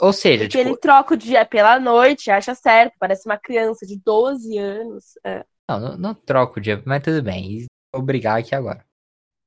[0.00, 3.86] Ou seja, Porque tipo, ele troca o dia pela noite, acha certo, parece uma criança
[3.86, 5.04] de 12 anos.
[5.24, 5.44] É.
[5.70, 7.66] não, não, não troco o dia, mas tudo bem.
[7.94, 8.84] Vou brigar aqui agora.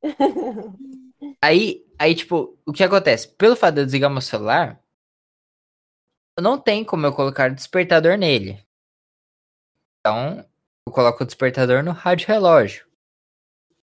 [1.43, 3.27] Aí, aí, tipo, o que acontece?
[3.35, 4.83] Pelo fato de eu desligar meu celular,
[6.39, 8.63] não tem como eu colocar despertador nele.
[9.99, 10.45] Então,
[10.87, 12.87] eu coloco o despertador no rádio relógio.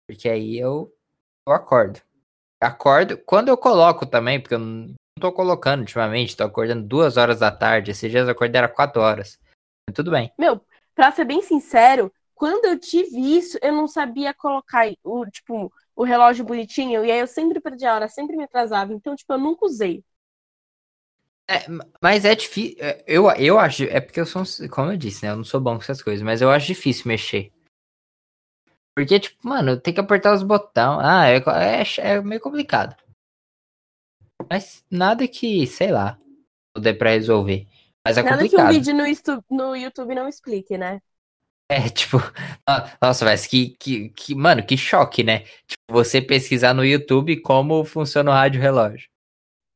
[0.06, 0.92] Porque aí eu,
[1.46, 2.00] eu acordo.
[2.60, 3.18] Acordo.
[3.18, 7.50] Quando eu coloco também, porque eu não tô colocando ultimamente, tô acordando duas horas da
[7.50, 7.90] tarde.
[7.90, 9.38] Esses dias eu acordei era quatro horas.
[9.94, 10.32] Tudo bem.
[10.38, 10.60] Meu,
[10.94, 16.04] pra ser bem sincero, quando eu tive isso, eu não sabia colocar o, tipo, o
[16.04, 18.94] relógio bonitinho, e aí eu sempre perdi a hora, sempre me atrasava.
[18.94, 20.04] Então, tipo, eu nunca usei.
[21.50, 21.66] É,
[22.00, 22.76] mas é difícil.
[23.04, 23.82] Eu, eu acho.
[23.82, 24.44] É porque eu sou.
[24.70, 25.32] Como eu disse, né?
[25.32, 26.22] Eu não sou bom com essas coisas.
[26.22, 27.52] Mas eu acho difícil mexer.
[28.94, 31.00] Porque, tipo, mano, tem que apertar os botões.
[31.02, 32.94] Ah, é, é, é meio complicado.
[34.48, 36.16] Mas nada que, sei lá,
[36.72, 37.66] puder pra resolver.
[38.06, 38.72] Mas é Nada que um complicado.
[38.72, 41.02] vídeo no, no YouTube não explique, né?
[41.70, 42.16] É, tipo,
[43.00, 45.40] nossa, mas que, que, que, mano, que choque, né?
[45.66, 49.08] Tipo, você pesquisar no YouTube como funciona o rádio relógio.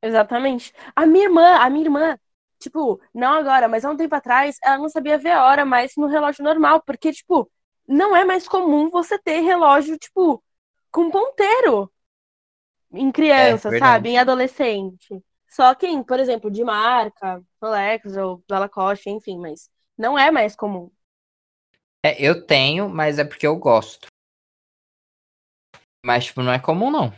[0.00, 0.72] Exatamente.
[0.96, 2.18] A minha irmã, a minha irmã,
[2.58, 5.92] tipo, não agora, mas há um tempo atrás, ela não sabia ver a hora mais
[5.96, 7.50] no relógio normal, porque, tipo,
[7.86, 10.42] não é mais comum você ter relógio, tipo,
[10.90, 11.92] com ponteiro
[12.92, 13.92] em criança, verdade.
[13.92, 14.08] sabe?
[14.10, 15.22] Em adolescente.
[15.48, 20.90] Só quem, por exemplo, de marca, Rolex ou Lacoste, enfim, mas não é mais comum.
[22.04, 24.08] É, eu tenho, mas é porque eu gosto.
[26.04, 27.12] Mas, tipo, não é comum, não.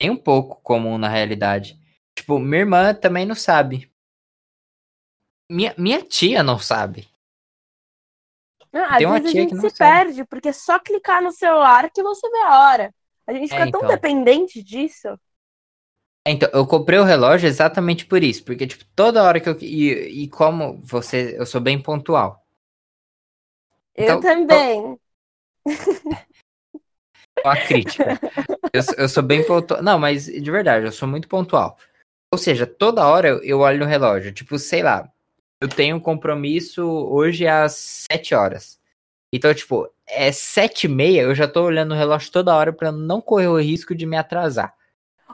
[0.00, 1.78] Tem um pouco comum na realidade.
[2.16, 3.90] Tipo, minha irmã também não sabe.
[5.50, 7.08] Minha, minha tia não sabe.
[8.72, 10.06] Às Tem uma vezes a gente que não se sabe.
[10.06, 12.94] perde, porque é só clicar no celular que você vê a hora.
[13.26, 13.86] A gente É, fica tão então.
[13.86, 15.08] dependente disso.
[16.26, 18.44] Então, eu comprei o relógio exatamente por isso.
[18.44, 19.56] Porque, tipo, toda hora que eu.
[19.60, 21.34] E, e como você.
[21.38, 22.46] Eu sou bem pontual.
[23.98, 24.96] Eu Então, também.
[27.44, 28.18] Uma crítica.
[28.72, 29.82] eu, sou- eu sou bem pontual.
[29.82, 31.76] Não, mas de verdade, eu sou muito pontual.
[32.32, 34.32] Ou seja, toda hora eu, olho no relógio.
[34.32, 35.10] Tipo, sei lá.
[35.60, 38.78] Eu tenho um compromisso hoje às 7 horas.
[39.32, 42.92] Então, tipo, é 7 e meia, eu já tô olhando o relógio toda hora pra
[42.92, 44.72] não correr o risco de me atrasar.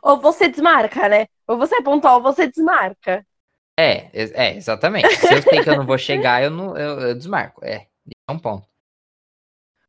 [0.03, 1.27] Ou você desmarca, né?
[1.46, 3.24] Ou você é pontual, ou você desmarca.
[3.79, 5.14] É, é, exatamente.
[5.16, 7.62] Se eu sei que eu não vou chegar, eu não eu, eu desmarco.
[7.64, 7.87] É
[8.32, 8.66] um ponto.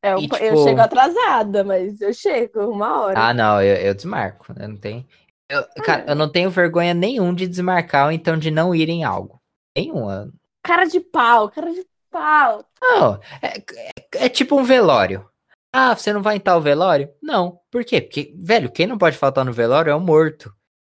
[0.04, 3.20] É, eu, E, eu tipo- chego atrasada, mas eu chego uma hora.
[3.20, 4.54] Ah, não, eu, eu desmarco.
[4.58, 5.06] Eu não tenho.
[5.50, 9.04] Eu, cara, eu não tenho vergonha nenhum de desmarcar ou então de não ir em
[9.04, 9.42] algo.
[9.78, 10.32] Nenhuma.
[10.64, 12.66] Cara de pau, cara de pau.
[12.82, 15.28] Não, é, é- é tipo um velório.
[15.74, 17.12] Ah, você não vai em tal velório?
[17.22, 17.60] Não.
[17.70, 18.00] Por quê?
[18.02, 20.54] Porque, velho, quem não pode faltar no velório é o morto.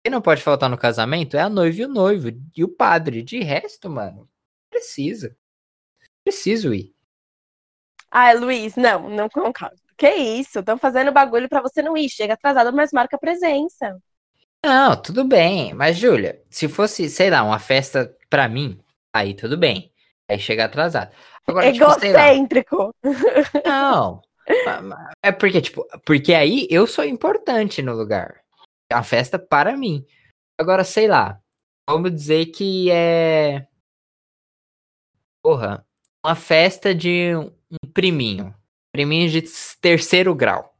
[0.06, 2.28] Quem não pode faltar no casamento é a noiva e o noivo.
[2.56, 3.23] E o padre.
[3.23, 4.30] De resto, mano,
[4.69, 5.36] precisa.
[6.23, 6.93] Preciso ir.
[8.12, 9.76] Ai, Luiz, não, não concordo.
[9.98, 10.60] Que isso?
[10.60, 12.10] Estão fazendo bagulho pra você não ir.
[12.10, 13.98] Chega atrasado, mas marca presença.
[14.63, 15.74] Não, tudo bem.
[15.74, 18.80] Mas, Júlia, se fosse, sei lá, uma festa pra mim,
[19.13, 19.91] aí tudo bem.
[20.30, 21.12] Aí chega atrasado.
[21.48, 21.86] Agora, tipo.
[21.86, 22.96] Egocêntrico.
[23.65, 24.22] Não.
[25.24, 28.41] É porque, tipo, porque aí eu sou importante no lugar.
[28.89, 30.06] É uma festa para mim.
[30.58, 31.39] Agora, sei lá.
[31.89, 33.65] Vamos dizer que é.
[35.41, 35.86] Porra.
[36.26, 37.32] Uma festa de
[37.71, 38.53] um priminho.
[38.91, 39.43] Priminho de
[39.80, 40.73] terceiro grau.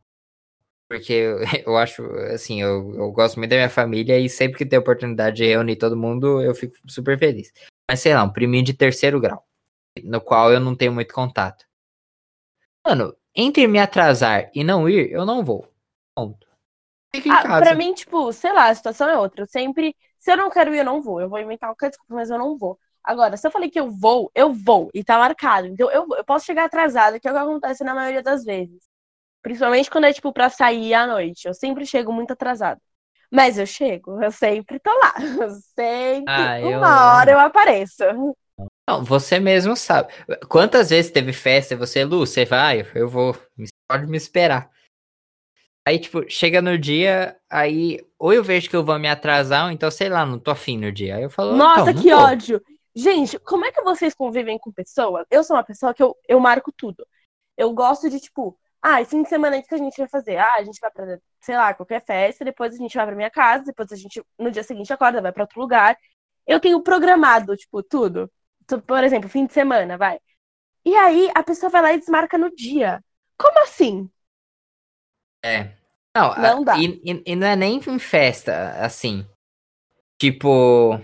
[0.90, 4.66] Porque eu, eu acho, assim, eu, eu gosto muito da minha família e sempre que
[4.66, 7.52] tem oportunidade de reunir todo mundo, eu fico super feliz.
[7.90, 9.46] Mas sei lá, um priminho de terceiro grau.
[10.04, 11.66] No qual eu não tenho muito contato.
[12.86, 15.68] Mano, entre me atrasar e não ir, eu não vou.
[16.16, 16.48] Ponto.
[17.14, 17.66] Fica em Ah, casa.
[17.66, 19.42] pra mim, tipo, sei lá, a situação é outra.
[19.42, 21.20] Eu sempre, se eu não quero ir, eu não vou.
[21.22, 22.80] Eu vou inventar qualquer desculpa, mas eu não vou.
[23.08, 24.90] Agora, se eu falei que eu vou, eu vou.
[24.94, 25.68] E tá marcado.
[25.68, 28.84] Então, eu, eu posso chegar atrasada, que é o que acontece na maioria das vezes.
[29.42, 31.48] Principalmente quando é, tipo, pra sair à noite.
[31.48, 32.82] Eu sempre chego muito atrasada.
[33.32, 35.14] Mas eu chego, eu sempre tô lá.
[35.42, 38.04] Eu sempre, Ah, eu- uma hora eu apareço.
[38.90, 40.12] Não, você mesmo sabe.
[40.50, 42.86] Quantas vezes teve festa e você, Lu, você vai?
[42.96, 43.36] Eu vou.
[43.88, 44.70] Pode me esperar.
[45.88, 49.72] Aí, tipo, chega no dia, aí ou eu vejo que eu vou me atrasar, ou
[49.72, 51.16] então, sei lá, não tô afim no dia.
[51.16, 52.24] Aí eu falo, Nossa, então, que vou.
[52.26, 52.62] ódio.
[53.00, 55.24] Gente, como é que vocês convivem com pessoas?
[55.30, 57.06] Eu sou uma pessoa que eu, eu marco tudo.
[57.56, 60.38] Eu gosto de, tipo, ah, fim de semana o que a gente vai fazer?
[60.38, 63.30] Ah, a gente vai pra, sei lá, qualquer festa, depois a gente vai pra minha
[63.30, 65.96] casa, depois a gente, no dia seguinte, acorda, vai pra outro lugar.
[66.48, 68.32] Eu tenho programado, tipo, tudo.
[68.66, 70.20] Tu- Por exemplo, fim de semana, vai.
[70.84, 73.04] E aí, a pessoa vai lá e desmarca no dia.
[73.38, 74.10] Como assim?
[75.46, 75.76] É.
[76.16, 76.78] Não, a- Não dá.
[76.80, 79.24] E, e- e não é nem em festa, assim.
[80.20, 81.00] Tipo,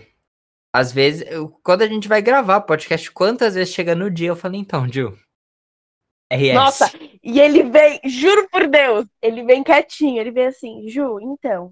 [0.73, 4.35] às vezes, eu- quando a gente vai gravar podcast, quantas vezes chega no dia, eu
[4.35, 5.15] falo, então, Gil.
[6.31, 6.55] RS.
[6.55, 6.91] Nossa,
[7.23, 11.71] e ele vem, juro por Deus, ele vem quietinho, ele vem assim, Ju, então,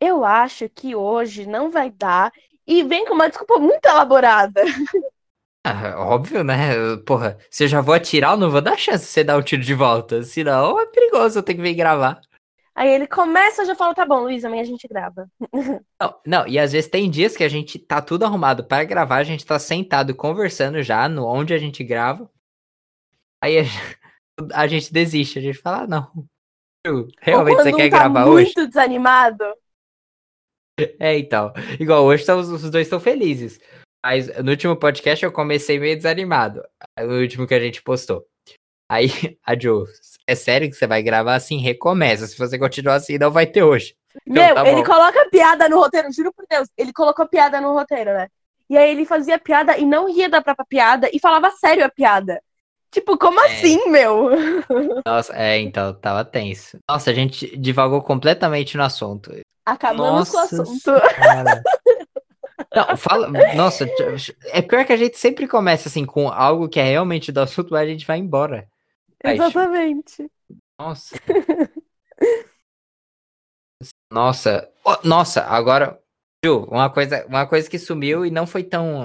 [0.00, 2.32] eu acho que hoje não vai dar,
[2.66, 4.62] e vem com uma desculpa muito elaborada.
[5.62, 6.96] Ah, óbvio, né?
[7.06, 9.42] Porra, se eu já vou atirar, eu não vou dar chance de você dar um
[9.42, 10.22] tiro de volta.
[10.22, 12.18] Senão é perigoso eu ter que vir gravar.
[12.74, 15.28] Aí ele começa, eu já falo, tá bom, Luiz, amanhã a gente grava.
[16.00, 19.16] Não, não, e às vezes tem dias que a gente tá tudo arrumado para gravar,
[19.16, 22.30] a gente tá sentado conversando já no onde a gente grava.
[23.42, 23.62] Aí a,
[24.54, 26.26] a gente desiste, a gente fala, ah, não.
[27.20, 28.66] Realmente você quer um tá gravar muito hoje?
[28.66, 29.44] desanimado.
[30.98, 31.52] É, então.
[31.78, 33.60] Igual hoje tá- os, os dois estão felizes.
[34.02, 36.62] Mas no último podcast eu comecei meio desanimado.
[36.98, 38.26] No último que a gente postou.
[38.90, 39.08] Aí
[39.46, 39.86] a Jo,
[40.26, 41.58] é sério que você vai gravar assim?
[41.58, 42.26] Recomeça.
[42.26, 43.94] Se você continuar assim, não vai ter hoje.
[44.26, 47.72] Então, Meu, tá ele coloca piada no roteiro, juro por Deus, ele colocou piada no
[47.72, 48.26] roteiro, né?
[48.68, 51.88] E aí ele fazia piada e não ria da própria piada e falava sério a
[51.88, 52.42] piada.
[52.90, 53.46] Tipo, como É.
[53.46, 54.30] assim, meu?
[55.06, 56.78] Nossa, é, então, tava tenso.
[56.88, 59.30] Nossa, a gente divagou completamente no assunto.
[59.64, 60.90] Acabamos com o Nossa assunto.
[62.74, 63.28] Não, fala.
[63.54, 63.88] Nossa,
[64.46, 67.70] é pior que a gente sempre começa assim com algo que é realmente do assunto,
[67.70, 68.68] mas a gente vai embora.
[69.24, 70.30] Exatamente.
[70.78, 71.16] Nossa.
[74.12, 74.70] Nossa.
[74.84, 76.00] Oh, nossa, agora.
[76.44, 79.04] Ju, uma coisa, uma coisa que sumiu e não foi tão.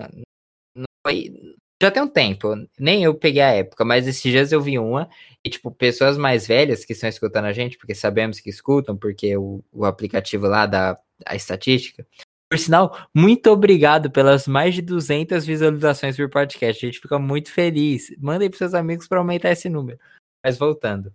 [0.74, 1.34] Não foi,
[1.82, 2.56] já tem um tempo.
[2.80, 5.10] Nem eu peguei a época, mas esses dias eu vi uma.
[5.44, 9.36] E, tipo, pessoas mais velhas que estão escutando a gente, porque sabemos que escutam, porque
[9.38, 12.08] o, o aplicativo lá dá a estatística.
[12.50, 16.86] Por sinal, muito obrigado pelas mais de 200 visualizações por podcast.
[16.86, 18.16] A gente fica muito feliz.
[18.20, 20.00] Mandem pros seus amigos para aumentar esse número.
[20.44, 21.12] Mas voltando.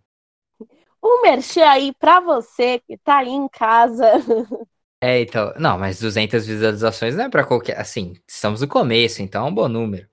[1.03, 4.05] Um merchan aí pra você que tá aí em casa.
[5.03, 9.47] É, então, não, mas 200 visualizações não é pra qualquer, assim, estamos no começo, então
[9.47, 10.07] é um bom número.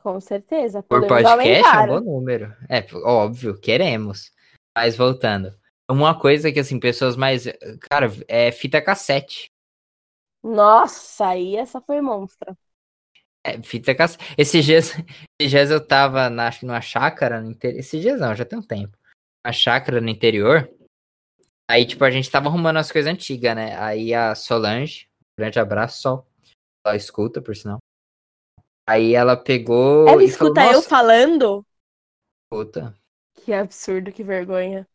[0.00, 0.80] Com certeza.
[0.80, 1.86] Por podcast é um aumentar.
[1.88, 2.54] bom número.
[2.68, 4.30] É, óbvio, queremos.
[4.76, 5.52] Mas voltando.
[5.90, 7.46] Uma coisa que, assim, pessoas mais,
[7.90, 9.50] cara, é fita cassete.
[10.44, 12.56] Nossa, aí essa foi monstra.
[13.42, 14.24] É, fita cassete.
[14.38, 14.90] Esses dias,
[15.40, 18.62] esses dias eu tava na, numa chácara no interior, esses dias não, já tem um
[18.62, 18.96] tempo.
[19.44, 20.70] Uma chácara no interior.
[21.70, 23.74] Aí, tipo, a gente tava arrumando as coisas antigas, né?
[23.78, 26.26] Aí a Solange, grande abraço, Sol.
[26.86, 27.78] Ela escuta, por sinal.
[28.86, 31.66] Aí ela pegou Ela e falou, escuta eu "Nossa, falando?
[32.44, 32.94] escuta.
[33.34, 34.86] Que absurdo, que vergonha.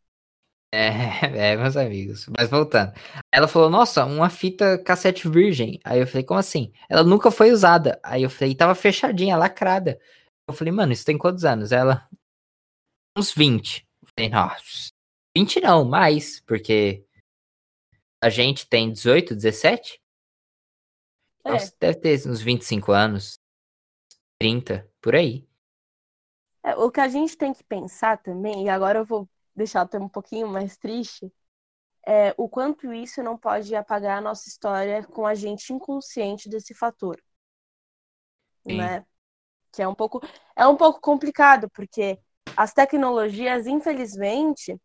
[0.72, 0.88] É,
[1.52, 2.26] é, meus amigos.
[2.36, 2.92] Mas voltando.
[3.32, 5.80] Ela falou, nossa, uma fita cassete virgem.
[5.84, 6.72] Aí eu falei, como assim?
[6.88, 7.98] Ela nunca foi usada.
[8.02, 10.00] Aí eu falei, tava fechadinha, lacrada.
[10.48, 11.72] Eu falei, mano, isso tem quantos anos?
[11.72, 12.08] Ela,
[13.16, 13.86] uns 20.
[14.02, 14.92] Eu falei, nossa,
[15.36, 17.04] 20 não, mais, porque
[18.22, 20.00] a gente tem 18, 17?
[21.44, 21.50] É.
[21.52, 23.38] Nossa, deve ter uns 25 anos,
[24.38, 25.48] 30, por aí.
[26.62, 29.88] É, o que a gente tem que pensar também, e agora eu vou deixar o
[29.88, 31.32] tema um pouquinho mais triste,
[32.06, 36.74] é o quanto isso não pode apagar a nossa história com a gente inconsciente desse
[36.74, 37.22] fator.
[38.62, 38.76] Sim.
[38.76, 39.04] Né?
[39.72, 40.20] que é um pouco
[40.56, 42.18] é um pouco complicado, porque
[42.56, 44.80] as tecnologias, infelizmente,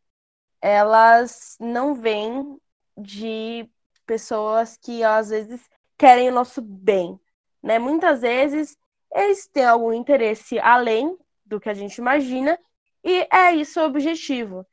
[0.62, 2.58] elas não vêm
[2.97, 3.69] de
[4.06, 5.62] pessoas que às vezes
[5.97, 7.19] querem o nosso bem,
[7.62, 7.80] né?
[7.80, 8.78] Muitas vezes
[9.13, 12.60] eles têm algum interesse além do que a gente imagina
[13.06, 14.65] e é isso o objetivo.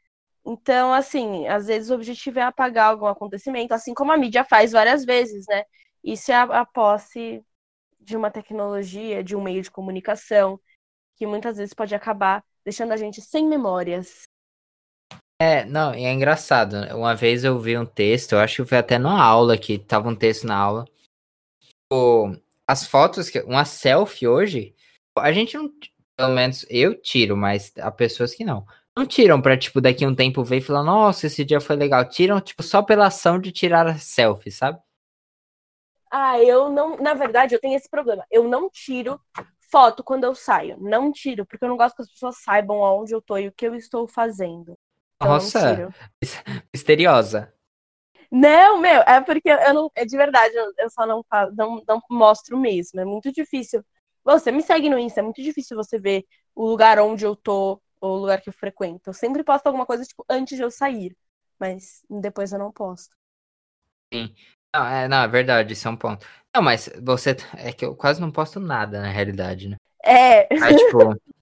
[0.45, 4.73] Então, assim, às vezes o objetivo é apagar algum acontecimento, assim como a mídia faz
[4.73, 5.65] várias vezes, né?
[6.03, 7.45] Isso é a, a posse
[8.01, 10.59] de uma tecnologia, de um meio de comunicação,
[11.17, 14.23] que muitas vezes pode acabar deixando a gente sem memórias.
[15.41, 16.81] É, não, e é engraçado.
[16.81, 16.95] né?
[16.95, 20.09] Uma vez eu vi um texto, eu acho que foi até numa aula que tava
[20.09, 20.85] um texto na aula.
[21.61, 24.75] Tipo, as fotos, uma selfie hoje,
[25.19, 25.71] a gente não,
[26.17, 28.65] pelo menos eu tiro, mas há pessoas que não.
[28.97, 32.07] Não tiram pra, tipo, daqui um tempo ver e falar, nossa, esse dia foi legal.
[32.09, 34.79] Tiram, tipo, só pela ação de tirar a selfie, sabe?
[36.11, 36.97] Ah, eu não.
[36.99, 38.25] Na verdade, eu tenho esse problema.
[38.31, 39.19] Eu não tiro
[39.71, 40.77] foto quando eu saio.
[40.79, 43.53] Não tiro, porque eu não gosto que as pessoas saibam aonde eu tô e o
[43.53, 44.77] que eu estou fazendo.
[45.17, 45.89] Então, Nossa,
[46.73, 47.53] misteriosa.
[48.31, 49.91] Não, meu, é porque eu não.
[49.95, 53.01] É de verdade, eu, só não, não, não mostro mesmo.
[53.01, 53.83] É muito difícil.
[54.25, 57.81] Você me segue no Insta, é muito difícil você ver o lugar onde eu tô
[58.01, 59.11] ou o lugar que eu frequento.
[59.11, 61.17] Eu sempre posto alguma coisa, tipo, antes de eu sair.
[61.59, 63.15] Mas depois eu não posto.
[64.75, 66.27] Não, é, não, é verdade, isso é um ponto.
[66.55, 67.37] Não, mas você.
[67.57, 69.77] É que eu quase não posto nada, na realidade, né?
[70.05, 70.99] É, Aí, tipo.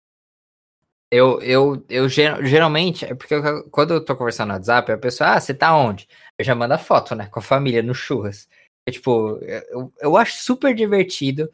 [1.13, 4.99] Eu, eu, eu ger- geralmente, é porque eu- quando eu tô conversando no WhatsApp, a
[4.99, 6.07] pessoa, ah, você tá onde?
[6.39, 7.27] Eu já mando a foto, né?
[7.29, 8.49] Com a família, no churras.
[8.87, 9.39] É, tipo,
[9.71, 11.51] eu, eu acho super divertido,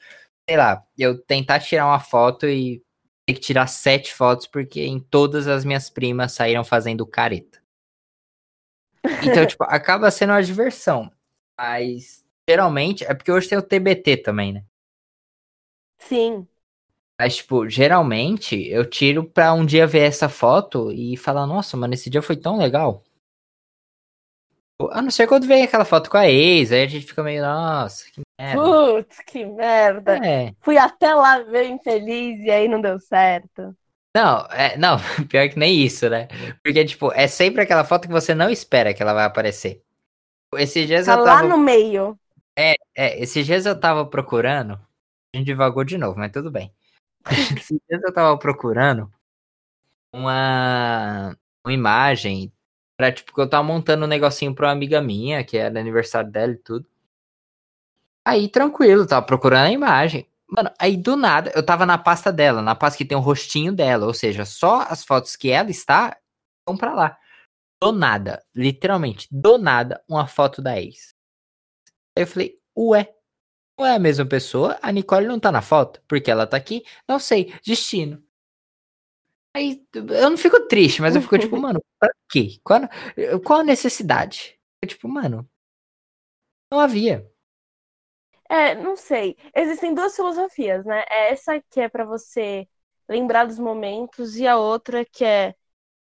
[0.49, 2.83] sei lá, eu tentar tirar uma foto e
[3.27, 7.61] ter que tirar sete fotos, porque em todas as minhas primas saíram fazendo careta.
[9.23, 11.11] Então, tipo, acaba sendo uma diversão.
[11.59, 14.65] Mas, geralmente, é porque hoje tem o TBT também, né?
[15.99, 16.47] sim.
[17.19, 21.95] Mas, tipo, geralmente eu tiro pra um dia ver essa foto e falar, nossa, mano,
[21.95, 23.03] esse dia foi tão legal.
[24.91, 27.43] A não ser quando vem aquela foto com a ex, aí a gente fica meio,
[27.43, 28.63] nossa, que merda.
[28.63, 30.17] Putz, que merda.
[30.27, 30.55] É.
[30.61, 33.77] Fui até lá ver infeliz e aí não deu certo.
[34.15, 34.97] Não, é, não,
[35.29, 36.29] pior que nem isso, né?
[36.65, 39.83] Porque, tipo, é sempre aquela foto que você não espera que ela vai aparecer.
[40.55, 41.49] Esses dias Tá eu lá tava.
[41.49, 42.19] no meio.
[42.59, 42.75] É,
[43.23, 44.75] esses dias eu tava procurando.
[45.35, 46.73] A gente divagou de novo, mas tudo bem.
[47.61, 49.13] esses dias eu tava procurando
[50.13, 52.53] uma, uma imagem
[52.97, 56.31] pra, tipo, que eu tava montando um negocinho pra uma amiga minha, que era aniversário
[56.31, 56.87] dela e tudo.
[58.27, 60.29] Aí, tranquilo, tava procurando a imagem.
[60.49, 63.73] Mano, aí do nada, eu tava na pasta dela, na pasta que tem o rostinho
[63.73, 66.17] dela, ou seja, só as fotos que ela está
[66.67, 67.17] vão pra lá.
[67.81, 71.15] Do nada, literalmente, do nada, uma foto da ex.
[72.17, 73.15] Aí eu falei, ué,
[73.79, 74.77] não é a mesma pessoa?
[74.83, 76.03] A Nicole não tá na foto?
[76.09, 76.85] Porque ela tá aqui?
[77.09, 78.21] Não sei, destino.
[79.55, 82.59] Aí eu não fico triste, mas eu fico tipo, mano, pra quê?
[82.65, 82.81] Qual,
[83.45, 84.59] qual a necessidade?
[84.83, 85.49] Eu, tipo, mano,
[86.73, 87.31] não havia.
[88.49, 89.37] É, não sei.
[89.55, 91.05] Existem duas filosofias, né?
[91.09, 92.69] Essa que é pra você
[93.09, 95.55] lembrar dos momentos e a outra que é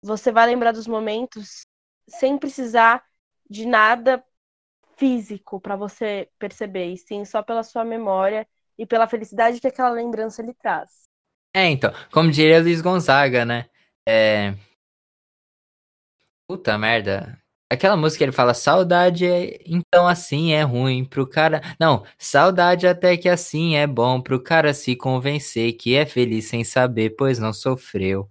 [0.02, 1.66] você vai lembrar dos momentos
[2.08, 3.04] sem precisar
[3.50, 4.24] de nada
[4.96, 8.46] físico pra você perceber, e sim só pela sua memória
[8.76, 11.08] e pela felicidade que aquela lembrança lhe traz.
[11.54, 13.68] É, então, como diria Luiz Gonzaga, né?
[14.06, 14.54] É.
[16.46, 17.40] Puta merda.
[17.70, 19.58] Aquela música que ele fala, saudade é.
[19.66, 21.60] Então assim é ruim pro cara.
[21.78, 26.64] Não, saudade até que assim é bom pro cara se convencer que é feliz sem
[26.64, 28.30] saber, pois não sofreu.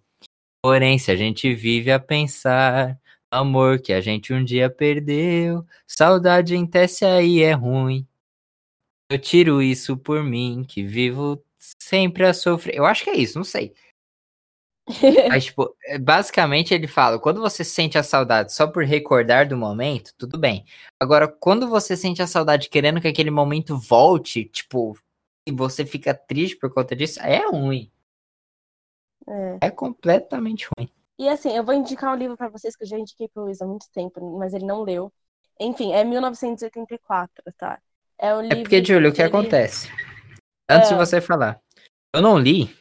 [0.62, 3.00] Porém, se a gente vive a pensar,
[3.32, 8.08] amor que a gente um dia perdeu, saudade em teste aí é ruim.
[9.10, 11.42] Eu tiro isso por mim, que vivo
[11.80, 12.76] sempre a sofrer.
[12.76, 13.74] Eu acho que é isso, não sei.
[15.30, 19.58] Mas, tipo, é, basicamente ele fala: quando você sente a saudade só por recordar do
[19.58, 20.66] momento, tudo bem.
[21.00, 24.98] Agora, quando você sente a saudade querendo que aquele momento volte, tipo,
[25.46, 27.92] e você fica triste por conta disso, é ruim.
[29.28, 29.58] É.
[29.68, 30.90] É completamente ruim.
[31.20, 33.62] E assim, eu vou indicar um livro pra vocês que eu já indiquei pro Luiz
[33.62, 35.12] há muito tempo, mas ele não leu.
[35.60, 37.80] Enfim, é 1984, tá?
[38.20, 39.90] É um É porque, Júlio, o que ele- acontece?
[40.70, 40.98] Antes de É.
[40.98, 41.60] você falar,
[42.14, 42.74] eu não li,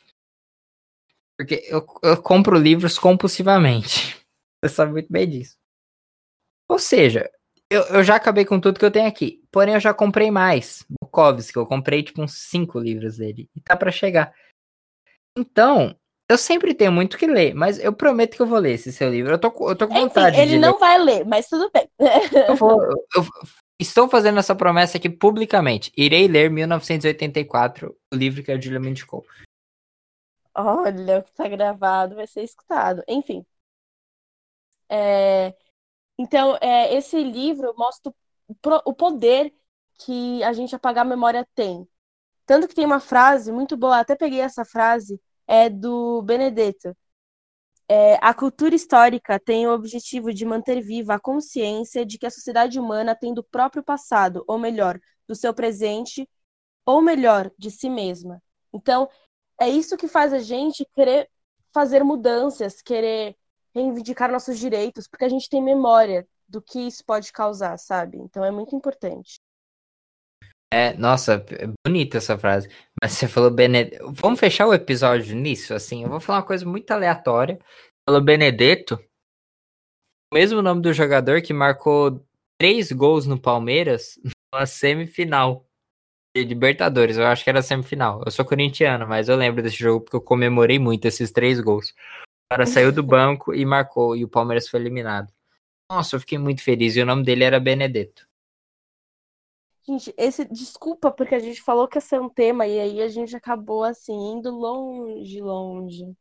[1.38, 4.16] porque eu, eu compro livros compulsivamente.
[4.64, 5.56] Você sabe muito bem disso.
[6.68, 7.30] Ou seja,
[7.70, 9.42] eu, eu já acabei com tudo que eu tenho aqui.
[9.52, 10.84] Porém, eu já comprei mais.
[11.00, 13.48] Bukowski, eu comprei tipo uns cinco livros dele.
[13.54, 14.34] E tá pra chegar.
[15.38, 15.94] Então,
[16.28, 18.92] eu sempre tenho muito o que ler, mas eu prometo que eu vou ler esse
[18.92, 19.32] seu livro.
[19.32, 20.58] Eu tô, com- eu tô com Enfim, vontade de ele ler.
[20.60, 21.88] não vai ler, mas tudo bem.
[22.48, 23.26] Eu vou- eu- eu
[23.80, 25.92] estou fazendo essa promessa aqui publicamente.
[25.96, 29.24] Irei ler 1984, o livro que a Julia me indicou.
[30.56, 33.02] Olha, o que tá gravado vai ser escutado.
[33.08, 33.44] Enfim.
[34.88, 35.54] É,
[36.18, 38.12] Então, é, esse livro mostra
[38.86, 39.54] o poder
[40.00, 41.88] que a gente apagar a memória tem.
[42.46, 46.96] Tanto que tem uma frase muito boa, até peguei essa frase, é do Benedetto.
[47.88, 52.30] É, a cultura histórica tem o objetivo de manter viva a consciência de que a
[52.30, 54.98] sociedade humana tem do próprio passado, ou melhor,
[55.28, 56.28] do seu presente,
[56.86, 58.42] ou melhor, de si mesma.
[58.72, 59.08] Então,
[59.60, 61.28] é isso que faz a gente querer
[61.72, 63.36] fazer mudanças, querer
[63.74, 68.18] reivindicar nossos direitos, porque a gente tem memória do que isso pode causar, sabe?
[68.18, 69.36] Então é muito importante.
[70.72, 72.68] É, nossa, é bonita essa frase.
[73.00, 74.12] Mas você falou Benedetto.
[74.12, 76.02] Vamos fechar o episódio nisso, assim.
[76.02, 77.58] Eu vou falar uma coisa muito aleatória.
[78.08, 78.94] Falou Benedetto.
[80.32, 82.24] O mesmo nome do jogador que marcou
[82.58, 84.18] três gols no Palmeiras
[84.52, 85.65] na semifinal
[86.44, 87.16] Libertadores.
[87.16, 88.22] Eu acho que era semifinal.
[88.24, 91.90] Eu sou corintiano, mas eu lembro desse jogo porque eu comemorei muito esses três gols.
[91.90, 95.32] O cara saiu do banco e marcou, e o Palmeiras foi eliminado.
[95.90, 96.96] Nossa, eu fiquei muito feliz.
[96.96, 98.26] E o nome dele era Benedetto.
[99.88, 103.08] Gente, esse desculpa porque a gente falou que ia ser um tema e aí a
[103.08, 106.12] gente acabou assim indo longe, longe.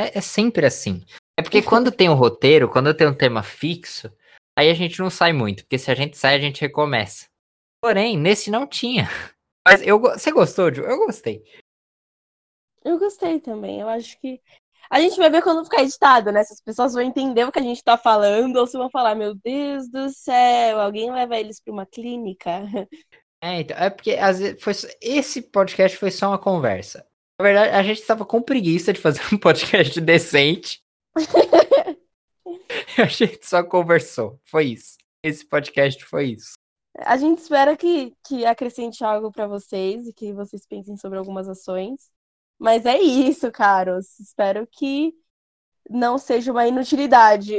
[0.00, 1.04] É, é sempre assim.
[1.38, 4.12] É porque quando tem um roteiro, quando tem um tema fixo,
[4.58, 7.26] aí a gente não sai muito, porque se a gente sai, a gente recomeça.
[7.80, 9.08] Porém, nesse não tinha.
[9.66, 10.82] Mas eu, você gostou, Ju?
[10.82, 11.42] Eu gostei.
[12.84, 13.80] Eu gostei também.
[13.80, 14.40] Eu acho que
[14.88, 16.44] a gente vai ver quando ficar editado, né?
[16.44, 19.16] Se as pessoas vão entender o que a gente tá falando ou se vão falar,
[19.16, 22.62] meu Deus do céu, alguém leva eles pra uma clínica.
[23.38, 27.06] É, então, é porque às vezes foi, esse podcast foi só uma conversa.
[27.38, 30.80] Na verdade, a gente estava com preguiça de fazer um podcast decente.
[32.96, 34.40] a gente só conversou.
[34.46, 34.96] Foi isso.
[35.22, 36.54] Esse podcast foi isso.
[37.00, 41.48] A gente espera que, que acrescente algo pra vocês e que vocês pensem sobre algumas
[41.48, 42.10] ações.
[42.58, 44.18] Mas é isso, caros.
[44.18, 45.12] Espero que
[45.90, 47.56] não seja uma inutilidade.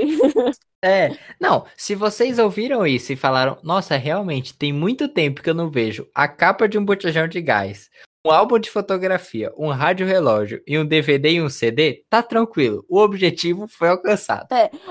[0.83, 5.55] É, não, se vocês ouviram isso e falaram, nossa, realmente, tem muito tempo que eu
[5.55, 7.89] não vejo a capa de um botijão de gás,
[8.23, 12.85] um álbum de fotografia, um rádio relógio e um DVD e um CD, tá tranquilo,
[12.87, 14.49] o objetivo foi alcançado.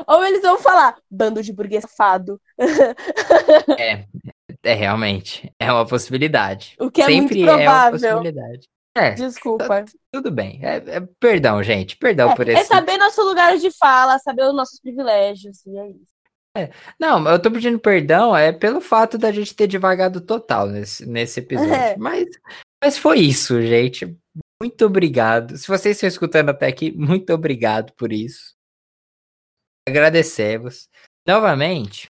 [0.09, 2.41] Ou eles vão falar, bando de burguês safado.
[3.79, 4.07] É,
[4.75, 6.75] realmente, é uma possibilidade.
[6.81, 7.91] O que é Sempre muito é uma provável.
[7.93, 8.69] possibilidade.
[8.97, 9.85] É, Desculpa.
[10.11, 10.59] tudo bem.
[10.65, 12.63] É, é- perdão, gente, perdão por É, esse...
[12.63, 15.65] é saber nosso lugar de fala, saber os nossos privilégios.
[15.67, 16.17] E é isso.
[16.99, 21.41] Não, eu tô pedindo perdão é pelo fato da gente ter devagado total nesse, nesse
[21.41, 21.75] episódio.
[21.75, 21.97] É.
[21.99, 22.27] Mas,
[22.83, 24.17] mas foi isso, gente.
[24.63, 25.59] Muito obrigado.
[25.59, 28.55] Se vocês estão escutando até aqui, muito obrigado por isso.
[29.87, 30.89] Agradecemos.
[31.29, 32.09] Novamente,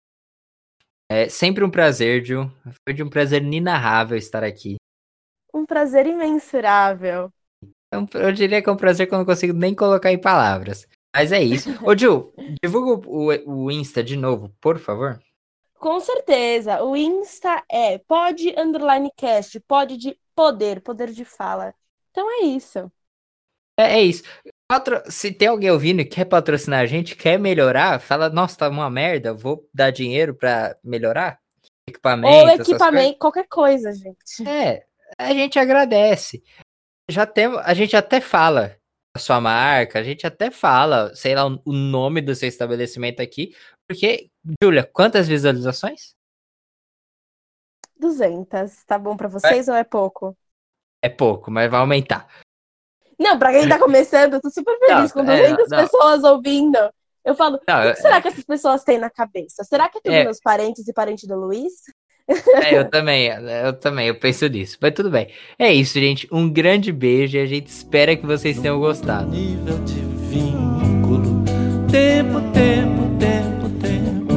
[1.12, 2.50] é sempre um prazer, Ju.
[2.88, 4.78] Foi de um prazer inenarrável estar aqui.
[5.54, 7.30] Um prazer imensurável.
[7.94, 10.88] É Eu diria que é um prazer que eu não consigo nem colocar em palavras.
[11.14, 11.70] Mas é isso.
[11.86, 12.34] Ô, Ju,
[12.64, 15.22] divulga o, o Insta de novo, por favor.
[15.74, 16.82] Com certeza.
[16.82, 21.76] O Insta é pod underline cast, pod de poder, poder de fala.
[22.12, 22.90] Então é isso.
[23.78, 24.24] É, é isso.
[24.72, 28.70] Patro- Se tem alguém ouvindo e quer patrocinar a gente, quer melhorar, fala, nossa, tá
[28.70, 31.42] uma merda, vou dar dinheiro pra melhorar?
[31.90, 34.48] Equipamento, Ou equipamento, qualquer coisa, gente.
[34.48, 34.86] É,
[35.18, 36.42] a gente agradece.
[37.10, 38.78] Já tem, a gente até fala
[39.14, 43.54] a sua marca, a gente até fala, sei lá, o nome do seu estabelecimento aqui,
[43.86, 44.30] porque,
[44.64, 46.16] Júlia, quantas visualizações?
[48.00, 48.86] 200.
[48.86, 50.34] Tá bom pra vocês ou é pouco?
[51.04, 52.26] É pouco, mas vai aumentar.
[53.22, 55.78] Não, pra quem tá começando, eu tô super feliz Não, com é, 200 não.
[55.78, 56.78] pessoas ouvindo.
[57.24, 59.64] Eu falo, Não, o que será que essas pessoas têm na cabeça?
[59.64, 60.24] Será que é tudo É.
[60.24, 61.72] meus parentes e parente do Luiz?
[62.64, 64.78] é, eu também, eu também, eu penso nisso.
[64.82, 65.30] Mas tudo bem.
[65.60, 66.28] É isso, gente.
[66.32, 69.30] Um grande beijo e a gente espera que vocês tenham gostado.
[69.30, 70.00] nível de
[70.30, 71.44] vínculo.
[71.92, 74.32] Tempo, tempo, tempo, tempo.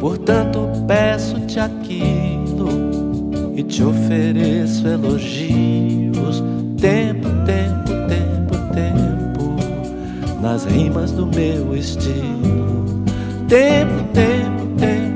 [0.00, 2.49] Portanto, peço-te aquilo
[3.60, 6.42] e te ofereço elogios.
[6.80, 10.40] Tempo, tempo, tempo, tempo.
[10.40, 13.04] Nas rimas do meu estilo.
[13.48, 15.09] Tempo, tempo, tempo.